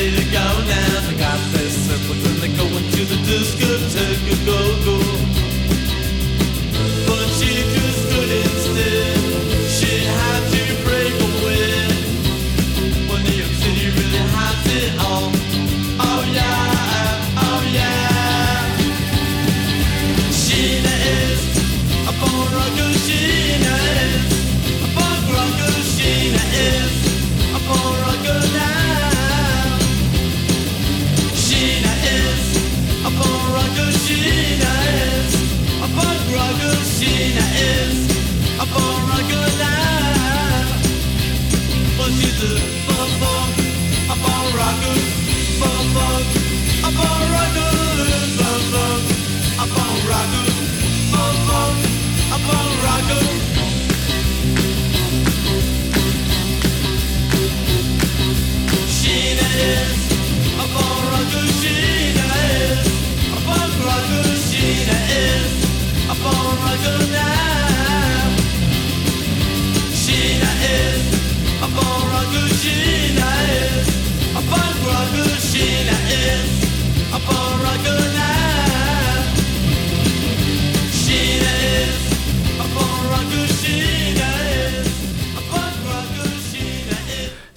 [0.00, 0.49] Ready to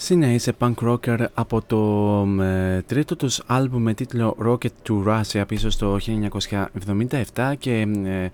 [0.03, 0.13] is.
[0.13, 5.43] Σίνα είσαι punk rocker από το ε, τρίτο τους άλμπουμ με τίτλο Rocket to Russia
[5.47, 5.97] πίσω στο
[7.35, 8.30] 1977 και ε,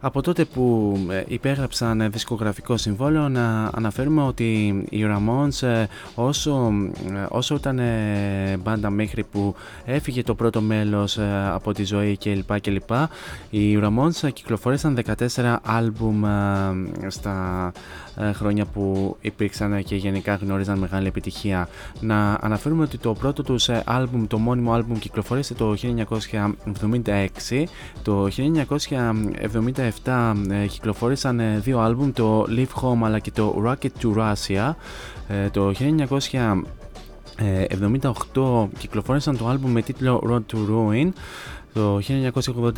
[0.00, 6.72] από τότε που ε, υπέγραψαν ε, δισκογραφικό συμβόλαιο να αναφέρουμε ότι οι Ramones ε, όσο,
[7.08, 12.16] ε, όσο ήταν ε, μπάντα μέχρι που έφυγε το πρώτο μέλος ε, από τη ζωή
[12.16, 12.60] κλπ.
[12.60, 12.90] κλπ.
[13.50, 14.98] Οι Ramones κυκλοφόρησαν
[15.34, 16.30] 14 άλμπουμ ε,
[17.06, 21.68] στα ε, χρόνια που υπήρξαν και γενικά γνώριζαν μεγάλη επιτυχία.
[22.00, 27.64] Να αναφέρουμε ότι το πρώτο τους ε, άλμπουμ, το μόνιμο άλμπουμ κυκλοφόρησε το 1976.
[28.02, 28.28] Το
[30.04, 34.74] 1977 ε, κυκλοφόρησαν ε, δύο άλμπουμ, το Live Home αλλά και το Rocket to Russia.
[35.28, 35.72] Ε, Το
[38.34, 41.08] 1978 κυκλοφόρησαν το άλμπουμ με τίτλο Road to Ruin.
[41.74, 42.00] Το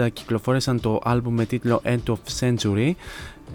[0.01, 2.93] 1980 κυκλοφόρησαν το άλμπουμ με τίτλο End of Century.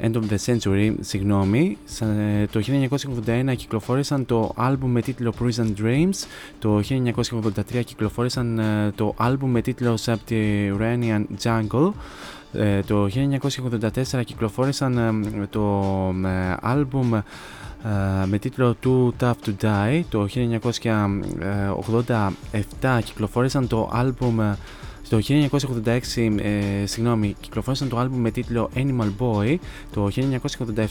[0.02, 1.78] End of the Century, συγγνώμη.
[1.86, 6.26] Σα- ε, Το 1981 κυκλοφόρησαν το άλμπουμ με τίτλο Prison Dreams.
[6.60, 11.92] Το 1983 κυκλοφόρησαν ε, το άλμπουμ με τίτλο Subterranean Jungle.
[12.54, 15.84] Ε, Το 1984 κυκλοφόρησαν ε, το
[16.26, 17.22] ε, άλμπουμ ε,
[18.26, 20.02] με τίτλο Too Tough to Die.
[20.10, 20.28] Το
[22.82, 24.58] 1987 κυκλοφόρησαν το άλμπουμ ε,
[25.12, 25.20] το
[25.86, 29.56] 1986, ε, συγγνώμη, κυκλοφόρησαν το άλμπουμ με τίτλο Animal Boy.
[29.92, 30.10] Το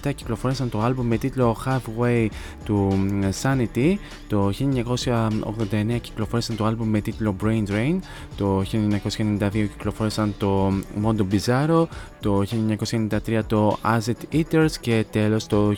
[0.04, 2.26] 1987 κυκλοφόρησαν το άλμπουμ με τίτλο Halfway
[2.64, 3.94] του μ, Sanity.
[4.28, 7.98] Το 1989 κυκλοφόρησαν το άλμπουμ με τίτλο Brain Drain.
[8.36, 10.72] Το 1992 κυκλοφόρησαν το
[11.04, 11.86] Mondo Bizarro.
[12.20, 12.42] Το
[12.88, 15.72] 1993 το As It Eaters και τέλος το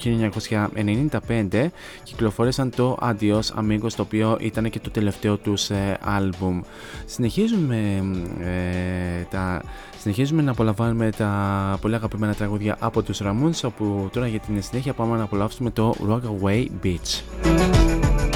[1.51, 1.67] 1995
[2.03, 6.61] κυκλοφόρησαν το Adios Amigos το οποίο ήταν και το τελευταίο τους ε, άλμπουμ.
[7.07, 8.03] Συνεχίζουμε,
[8.41, 9.63] ε, τα,
[9.99, 14.93] συνεχίζουμε να απολαμβάνουμε τα πολύ αγαπημένα τραγούδια από τους Ramones όπου τώρα για την συνέχεια
[14.93, 18.32] πάμε να απολαύσουμε το Rockaway Beach.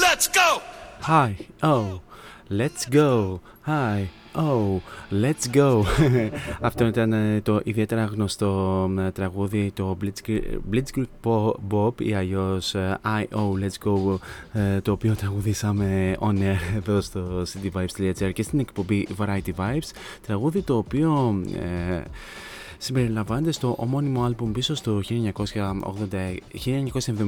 [0.00, 0.62] Let's go.
[1.02, 2.00] Hi, oh,
[2.48, 3.40] let's go.
[3.62, 5.84] Hi, oh, let's go.
[6.60, 10.40] Αυτό ήταν ε, το ιδιαίτερα γνωστό ε, τραγούδι, το Blitzkrieg
[10.72, 14.18] Blitzkrieg Bo- Bob ή αλλιώς ε, I, oh, let's go,
[14.52, 19.90] ε, το οποίο τραγουδήσαμε on air εδώ στο cityvibes.gr και στην εκπομπή Variety Vibes.
[20.26, 22.02] Τραγούδι το οποίο ε,
[22.82, 26.36] συμπεριλαμβάνεται στο ομώνυμο άλμπουμ πίσω στο 1980,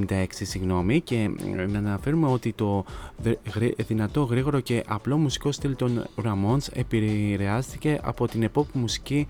[0.09, 2.85] 1976 συγγνώμη, και ε, να αναφέρουμε ότι το
[3.17, 9.27] δε- γρη- δυνατό, γρήγορο και απλό μουσικό στυλ των Ramones επηρεάστηκε από την επόπ μουσική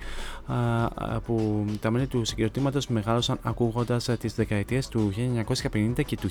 [0.46, 5.12] α, α, που τα μέλη του συγκροτήματος μεγάλωσαν ακούγοντας ε, τις δεκαετίες του
[5.72, 6.28] 1950 και του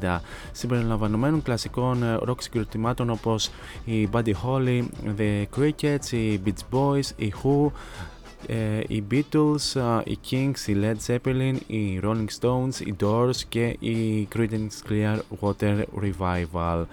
[0.00, 0.18] 1960
[0.52, 3.50] συμπεριλαμβανομένων κλασικών ε, rock συγκροτημάτων όπως
[3.84, 4.82] η Buddy Holly,
[5.18, 7.70] The Crickets, οι Beach Boys, οι Who,
[8.46, 13.76] ε, οι Beatles, α, οι Kings, οι Led Zeppelin, οι Rolling Stones, οι Doors και
[13.78, 16.84] οι Creedence Clearwater Revival.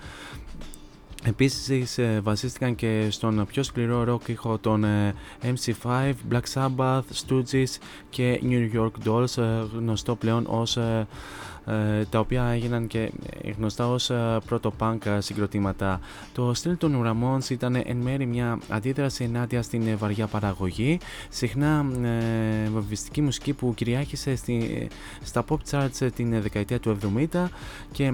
[1.23, 7.77] Επίσης ε, βασίστηκαν και στον πιο σκληρό ροκ ήχο των ε, MC5, Black Sabbath, Stooges
[8.09, 11.07] και New York Dolls ε, γνωστό πλέον ως ε, ε,
[12.09, 13.11] τα οποία έγιναν και
[13.43, 15.99] ε, γνωστά ως ε, πρώτο punk ε, συγκροτήματα.
[16.33, 20.99] Το στυλ των Ramones ήταν εν μέρη μια αντίδραση ενάντια στην ε, βαριά παραγωγή,
[21.29, 24.87] συχνά ε, βομβιστική μουσική που κυριάρχησε στη,
[25.23, 26.97] στα pop charts ε, την ε, δεκαετία του
[27.31, 27.45] 70
[27.91, 28.11] και ε,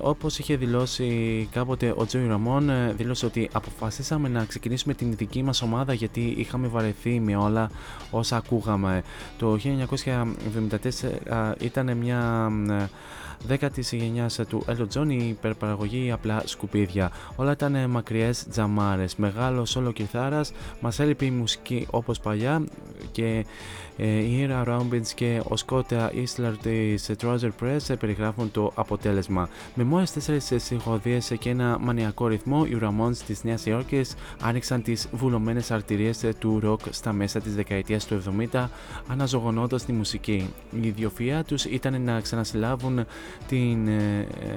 [0.00, 5.42] όπως είχε δηλώσει κάποτε ο Joey Ramone ε, δήλωσε ότι αποφασίσαμε να ξεκινήσουμε την δική
[5.42, 7.70] μας ομάδα γιατί είχαμε βαρεθεί με όλα
[8.10, 9.02] όσα ακούγαμε.
[9.38, 12.50] Το 1974 ήταν μια
[13.42, 17.10] ε, δέκατη γενιάς του Elton John η υπερπαραγωγή απλά σκουπίδια.
[17.36, 19.16] Όλα ήταν μακριές τζαμάρες.
[19.16, 22.64] Μεγάλος όλο κιθάρας, μας έλειπε η μουσική όπως παλιά
[23.12, 23.42] και ε,
[23.96, 29.48] η Ira Robbins και ο Σκότα Isler της Trouser Press περιγράφουν το αποτέλεσμα.
[29.74, 35.08] Με μόλις τέσσερις συγχωδίες και ένα μανιακό ρυθμό, οι Ramones της Νέας Υόρκης άνοιξαν τις
[35.12, 38.68] βουλωμένες αρτηρίες του ροκ στα μέσα της δεκαετίας του 70,
[39.08, 40.50] αναζωογονώντας τη μουσική.
[40.82, 43.06] Η ιδιοφυα τους ήταν να ξανασυλλάβουν
[43.48, 44.56] την ε, ε,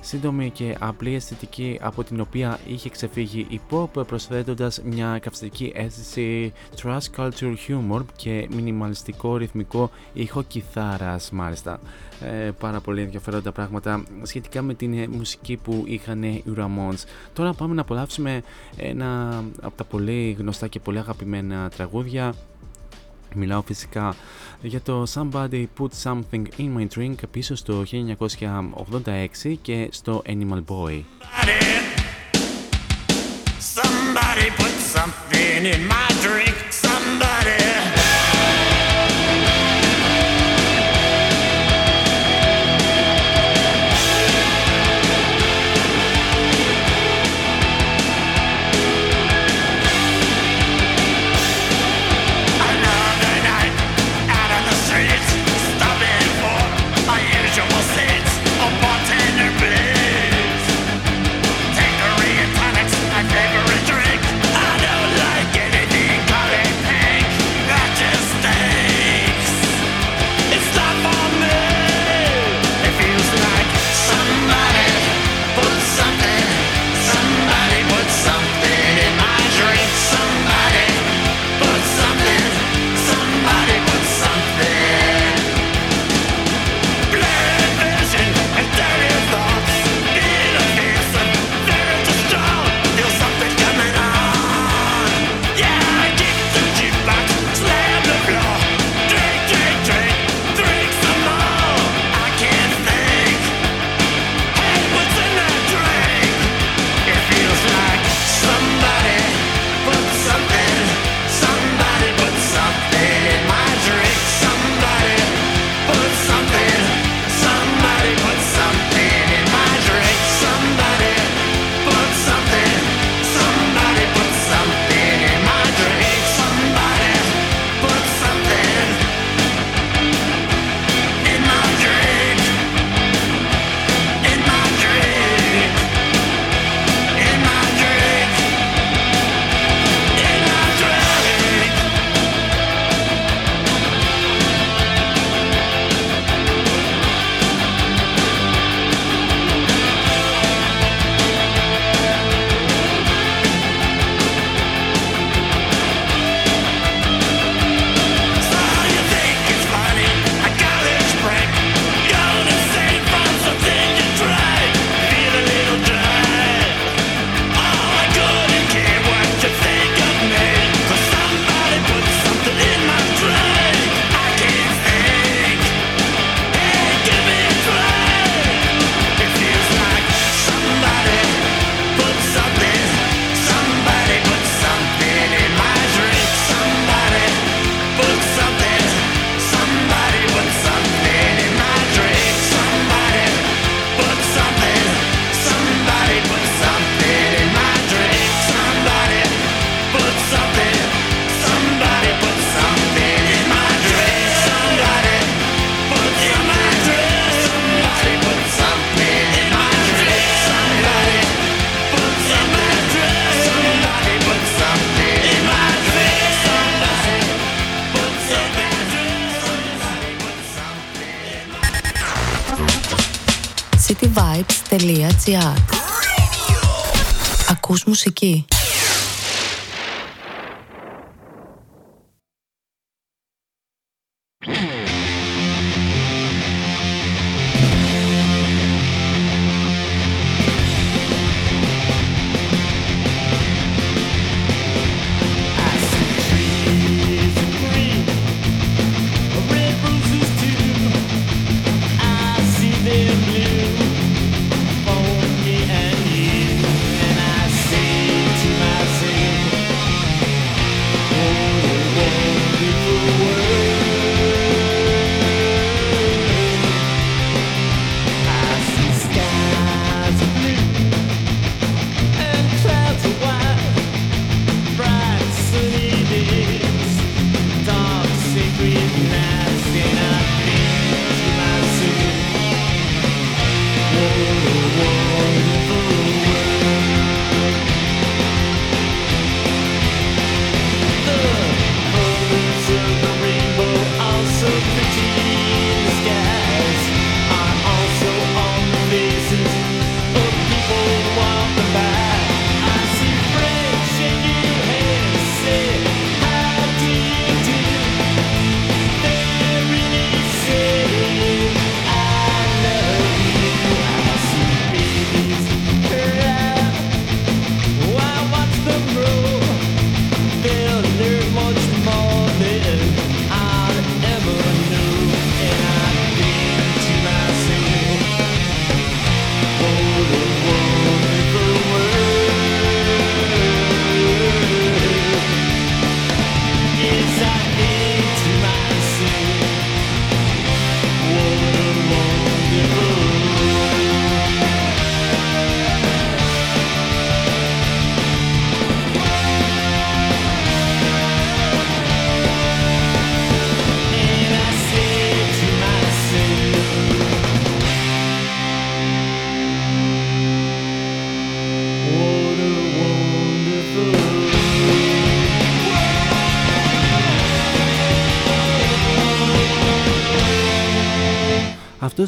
[0.00, 6.52] σύντομη και απλή αισθητική από την οποία είχε ξεφύγει η pop προσθέτοντας μια καυστική αίσθηση
[6.82, 11.80] trash culture humor και μινιμαλιστικό ρυθμικό ήχο κιθάρας μάλιστα.
[12.20, 17.04] Ε, πάρα πολύ ενδιαφέροντα πράγματα σχετικά με την ε, μουσική που είχαν οι Ramones.
[17.32, 18.42] Τώρα πάμε να απολαύσουμε
[18.76, 22.34] ένα από τα πολύ γνωστά και πολύ αγαπημένα τραγούδια
[23.34, 24.14] Μιλάω φυσικά
[24.60, 31.02] για το Somebody Put Something in My Drink πίσω στο 1986 και στο Animal Boy.
[33.74, 34.48] Somebody
[34.92, 36.67] cityvibes.gr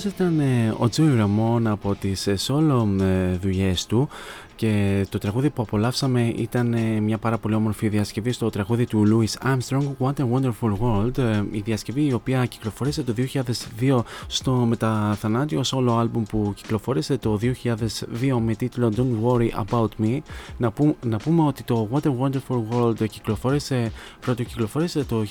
[0.00, 4.08] Αυτός ήταν ε, ο Τζόι Ραμόν από τις ε, solo ε, δουλειές του
[4.60, 9.04] και το τραγούδι που απολαύσαμε ήταν ε, μια πάρα πολύ όμορφη διασκευή στο τραγούδι του
[9.06, 13.14] Louis Armstrong What a Wonderful World ε, η διασκευή η οποία κυκλοφορήσε το
[13.80, 20.18] 2002 στο μεταθανάτιο solo album που κυκλοφορήσε το 2002 με τίτλο Don't Worry About Me.
[20.56, 25.24] Να, που, να πούμε ότι το What a Wonderful World κυκλοφόρησε, πρώτο κυκλοφόρησε το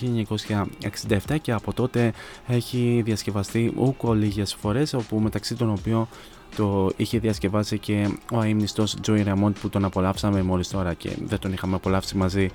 [1.28, 2.14] 1967 και από τότε
[2.48, 6.08] έχει διασκευαστεί ούκο λίγες φορές όπου μεταξύ των οποίων
[6.56, 11.40] το είχε διασκευάσει και ο αείμνηστος Joey Ramone που τον απολαύσαμε μόλις τώρα και δεν
[11.40, 12.50] τον είχαμε απολαύσει μαζί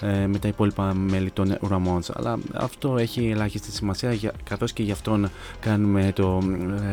[0.00, 4.82] ε, με τα υπόλοιπα μέλη των Ramones αλλά αυτό έχει ελάχιστη σημασία για, καθώς και
[4.82, 5.30] γι' αυτόν
[5.60, 6.42] κάνουμε το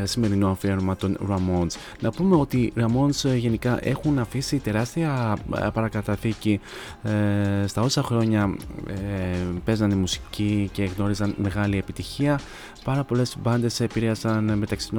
[0.02, 1.76] ε, σημερινό αφιέρωμα των Ramones.
[1.99, 6.60] Να πούμε ότι οι Ramones ε, γενικά έχουν αφήσει τεράστια ε, παρακαταθήκη
[7.03, 8.56] ε, στα όσα χρόνια
[8.88, 8.94] ε,
[9.65, 12.40] παίζανε μουσική και γνώριζαν μεγάλη επιτυχία
[12.84, 14.89] πάρα πολλές μπάντες επηρέασαν μεταξύ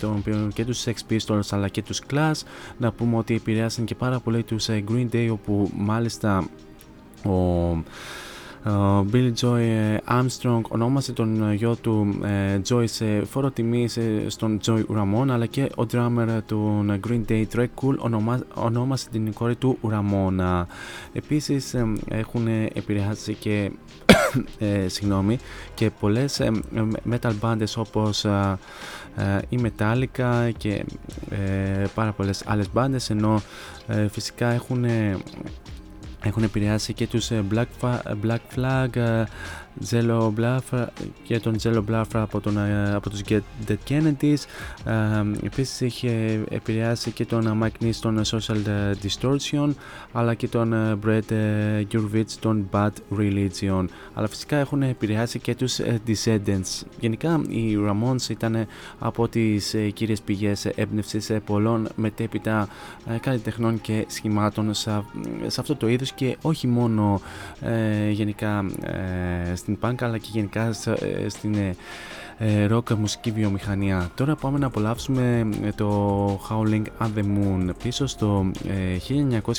[0.00, 2.40] των οποίων και τους Sex Pistols αλλά και τους Clash
[2.78, 6.48] να πούμε ότι επηρέασαν και πάρα πολύ τους ε, Green Day όπου μάλιστα
[7.24, 7.82] ο
[8.66, 13.88] ο Billy Joy ε, Armstrong ονόμασε τον γιο του ε, Joy σε φόρο τιμή
[14.26, 17.94] στον Joy Ramone αλλά και ο drummer του Green Day Trey Cool
[18.54, 20.64] ονόμασε την κόρη του Ramona.
[21.12, 21.74] Επίσης
[22.08, 23.70] έχουν επηρεάσει και
[24.58, 25.38] ε, συγγνώμη,
[25.74, 26.50] και πολλές ε,
[27.10, 28.58] metal bands όπως ε,
[29.48, 30.84] η Metallica και
[31.94, 33.42] πάρα πολλές άλλες bands ενώ
[34.10, 34.84] φυσικά έχουν
[36.22, 37.90] έχουν επηρεάσει και τους Black,
[38.22, 39.24] Black Flag,
[39.90, 40.86] Zello Blafra
[41.22, 44.44] και τον Zello Blafra από, τον, ε, από τους Get Dead Kennedys.
[44.84, 48.58] Ε, επίσης είχε επηρεάσει και τον Mike Nice των Social
[49.02, 49.70] Distortion
[50.12, 51.32] αλλά και τον Brett
[51.92, 53.84] Gurvitz των Bad Religion.
[54.14, 56.82] Αλλά φυσικά έχουν επηρεάσει και τους Descendants.
[57.00, 58.66] Γενικά οι Ramones ήταν
[58.98, 62.68] από τις κύριες πηγές έμπνευσης πολλών μετέπειτα
[63.20, 65.04] καλλιτεχνών και σχημάτων σε,
[65.46, 67.20] σε αυτό το είδος και όχι μόνο
[67.60, 71.54] ε, γενικά ε, στην punk αλλά και γενικά ε, στην
[72.38, 74.10] ε, rock μουσική βιομηχανία.
[74.14, 78.50] Τώρα πάμε να απολαύσουμε το Howling at the Moon πίσω στο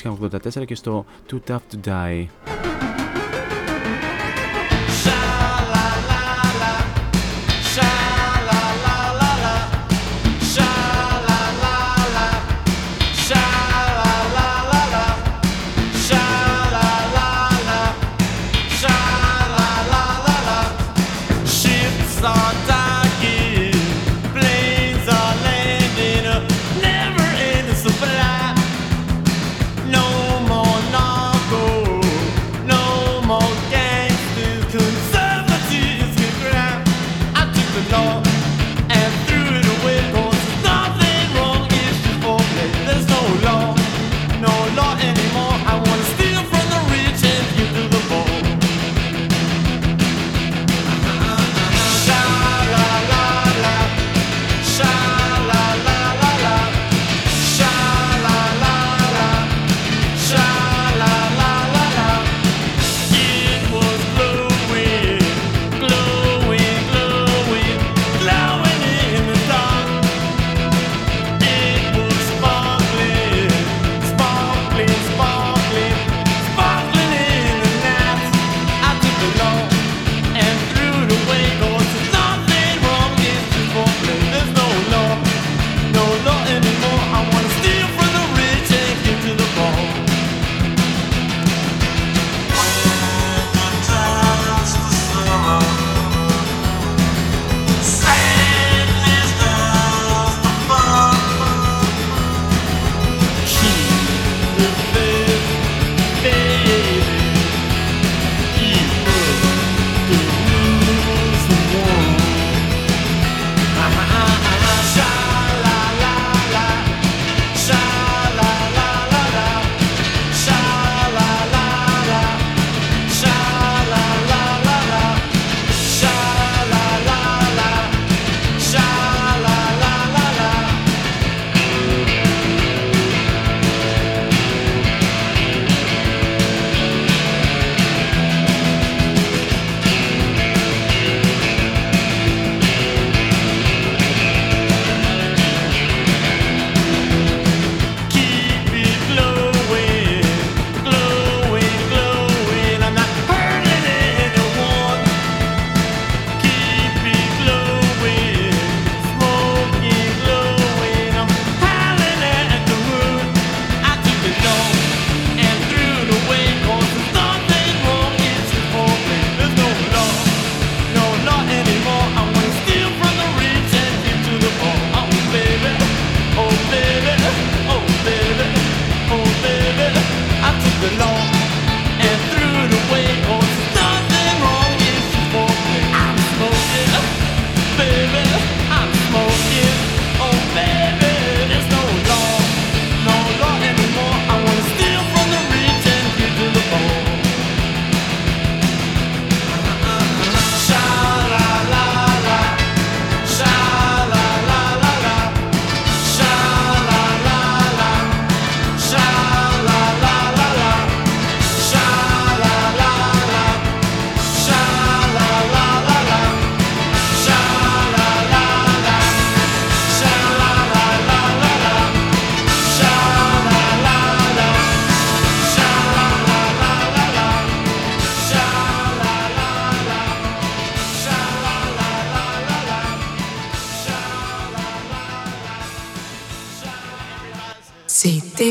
[0.03, 2.86] 1984 και στο Too Tough to Die.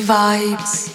[0.07, 0.86] vibes.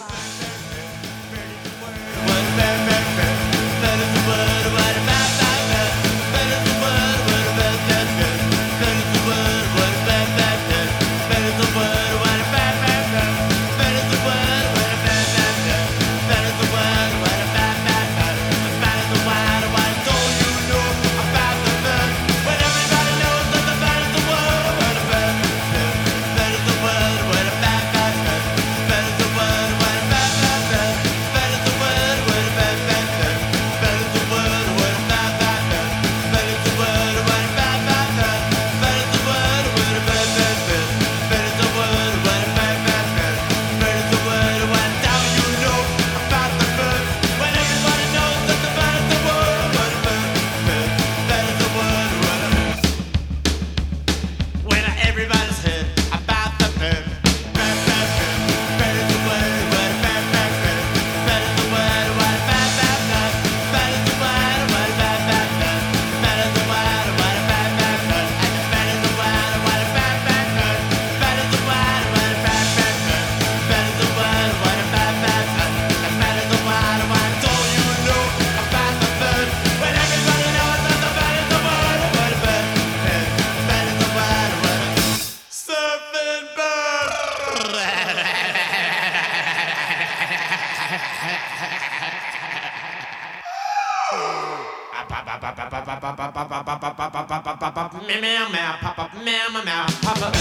[99.23, 100.41] Mamma, mouth, papa.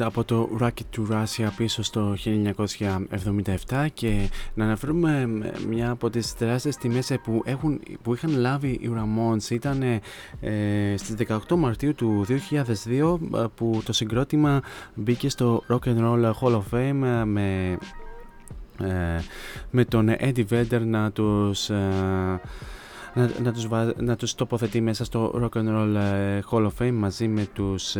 [0.00, 2.16] Από το Rocket to Russia πίσω στο
[3.68, 5.26] 1977 και να αναφέρουμε
[5.68, 9.82] μια από τις τεράστιες τιμές που, έχουν, που είχαν λάβει οι Ramones ήταν
[10.40, 11.14] ε, στις
[11.48, 14.62] 18 Μαρτίου του 2002 ε, που το συγκρότημα
[14.94, 17.78] μπήκε στο Rock and Roll Hall of Fame ε, με,
[18.80, 19.20] ε,
[19.70, 21.70] με τον Eddie Vedder να τους...
[21.70, 22.40] Ε,
[23.14, 23.66] να, να, τους,
[23.96, 25.96] να τους τοποθετεί μέσα στο Rock and Roll
[26.50, 27.96] Hall of Fame μαζί με τους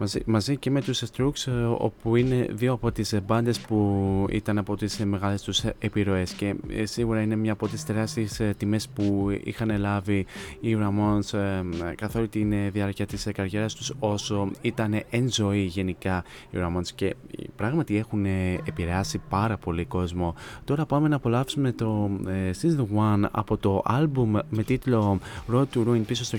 [0.00, 4.58] μαζί, μαζί και με τους Strokes ε, όπου είναι δύο από τις μπάντες που ήταν
[4.58, 8.88] από τις μεγάλες τους επιρροές και ε, σίγουρα είναι μια από τις τεράστιες ε, τιμές
[8.88, 10.26] που είχαν λάβει
[10.60, 11.38] οι Ramones
[11.94, 17.16] καθ' όλη τη διάρκεια της καριέρας τους όσο ήταν εν ζωή γενικά οι Ramones και
[17.56, 18.24] πράγματι έχουν
[18.64, 20.34] επηρεάσει πάρα πολύ κόσμο.
[20.64, 22.10] Τώρα πάμε να απολαύσουμε το
[22.62, 25.18] Season 1 από το album με τίτλο
[25.52, 26.38] Road to Ruin πίσω στο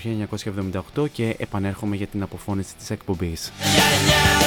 [0.96, 3.51] 1978 και επανέρχομαι για την αποφώνηση της εκπομπής.
[3.60, 4.42] Yeah, yeah,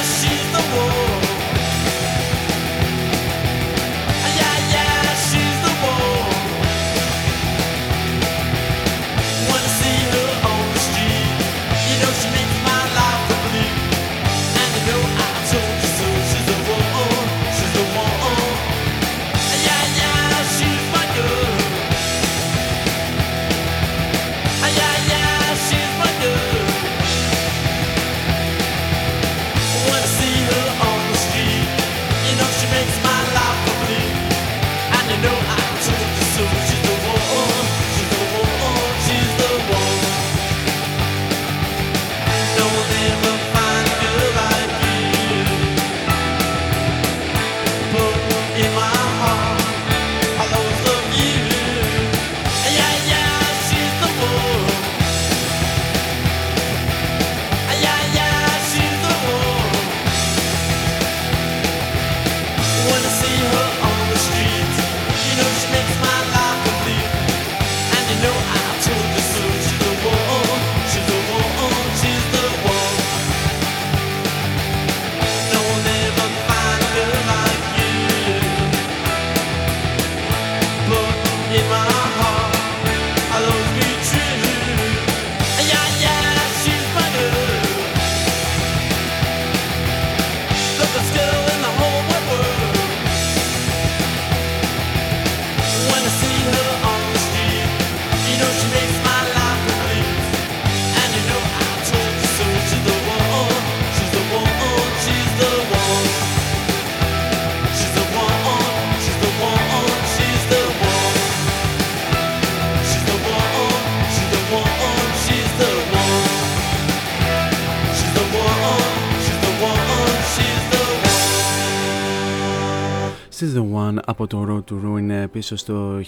[125.35, 125.99] πίσω στο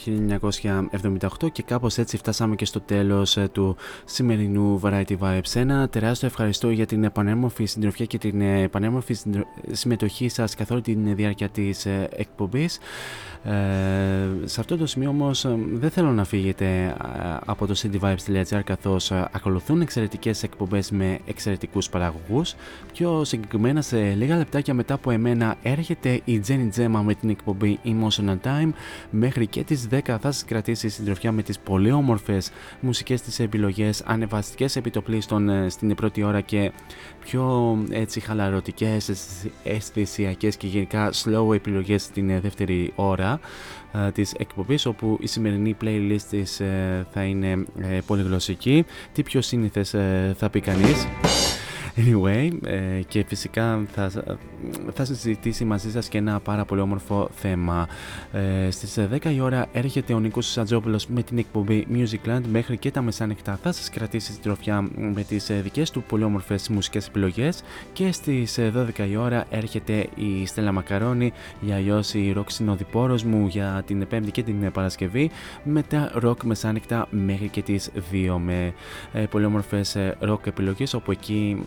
[1.42, 3.76] 1978 και κάπως έτσι φτάσαμε και στο τέλος ε, του
[4.06, 5.56] σημερινού Variety Vibes.
[5.56, 9.16] Ένα τεράστιο ευχαριστώ για την επανέμορφη συντροφιά και την επανέμορφη
[9.72, 12.80] συμμετοχή σας καθ' όλη τη διάρκεια της ε, εκπομπής.
[13.50, 16.94] Ε, σε αυτό το σημείο όμως ε, δεν θέλω να φύγετε ε,
[17.46, 22.56] από το cityvibes.gr καθώς ακολουθούν εξαιρετικές εκπομπές με εξαιρετικούς παραγωγούς.
[22.94, 27.80] Πιο συγκεκριμένα σε λίγα λεπτάκια μετά από εμένα έρχεται η Jenny Gemma με την εκπομπή
[27.86, 28.70] Emotional Time.
[29.10, 34.04] Μέχρι και τις 10 θα σας κρατήσει συντροφιά με τις πολύ όμορφες μουσικές της επιλογές,
[34.06, 36.72] ανεβαστικές επιτοπλίστων στην πρώτη ώρα και
[37.30, 39.12] πιο έτσι χαλαρωτικές,
[39.64, 43.40] αισθησιακές και γενικά slow επιλογές στην δεύτερη ώρα
[43.94, 48.86] ε, της εκπομπής όπου η σημερινή playlist της ε, θα είναι ε, πολυγλωσσική.
[49.14, 49.96] Τι πιο σύνηθες
[50.38, 51.08] θα πει κανείς;
[51.98, 54.12] Anyway, ε, και φυσικά θα,
[54.94, 57.88] θα συζητήσει μαζί σας και ένα πάρα πολύ όμορφο θέμα.
[58.32, 62.92] Ε, στις 10 η ώρα έρχεται ο Νίκος Σατζόπουλος με την εκπομπή Musicland μέχρι και
[62.92, 67.64] τα μεσάνυχτα θα σας κρατήσει συντροφιά με τις ε, δικές του πολύ όμορφες μουσικές επιλογές.
[67.94, 68.60] Και στις
[68.98, 74.08] 12 η ώρα έρχεται η Στέλλα Μακαρόνη για αλλιώς η ροκ συνοδοιπόρος μου για την
[74.08, 75.32] Πέμπτη και την Παρασκευή
[75.64, 78.74] με τα ροκ μεσάνυχτα μέχρι και τις 2 με.
[79.14, 81.58] Ε, πολύ όμορφες ροκ επιλογές όπου εκεί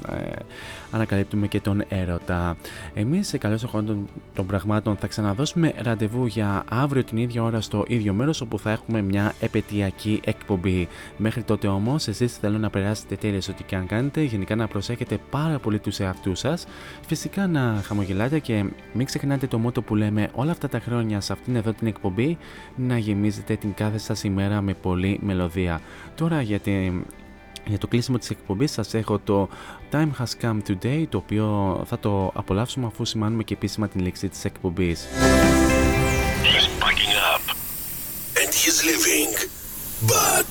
[0.90, 2.56] ανακαλύπτουμε και τον έρωτα.
[2.94, 3.96] Εμείς σε καλώς χρόνο
[4.34, 8.70] των πραγμάτων θα ξαναδώσουμε ραντεβού για αύριο την ίδια ώρα στο ίδιο μέρος όπου θα
[8.70, 10.88] έχουμε μια επαιτειακή εκπομπή.
[11.16, 15.18] Μέχρι τότε όμως εσείς θέλω να περάσετε τέλειες ό,τι και αν κάνετε, γενικά να προσέχετε
[15.30, 16.66] πάρα πολύ τους εαυτούς σας,
[17.06, 21.32] φυσικά να χαμογελάτε και μην ξεχνάτε το μότο που λέμε όλα αυτά τα χρόνια σε
[21.32, 22.38] αυτήν εδώ την εκπομπή
[22.76, 25.80] να γεμίζετε την κάθε σας ημέρα με πολλή μελωδία.
[26.14, 27.04] Τώρα για την
[27.70, 29.48] για το κλείσιμο της εκπομπής σας έχω το
[29.92, 34.28] Time Has Come Today το οποίο θα το απολαύσουμε αφού σημάνουμε και επίσημα την λήξη
[34.28, 35.06] της εκπομπής.
[36.42, 37.44] He's packing up
[38.40, 39.32] and he's leaving
[40.14, 40.50] but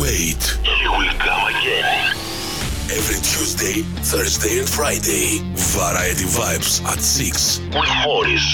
[0.00, 0.42] wait
[0.80, 2.00] he will come again
[2.98, 3.76] every Tuesday,
[4.12, 5.26] Thursday and Friday
[5.76, 8.48] Variety Vibes at 6 with Morris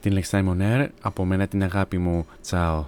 [0.00, 2.26] Την Lex Simon Air, από μένα την αγάπη μου.
[2.42, 2.84] Τσάω.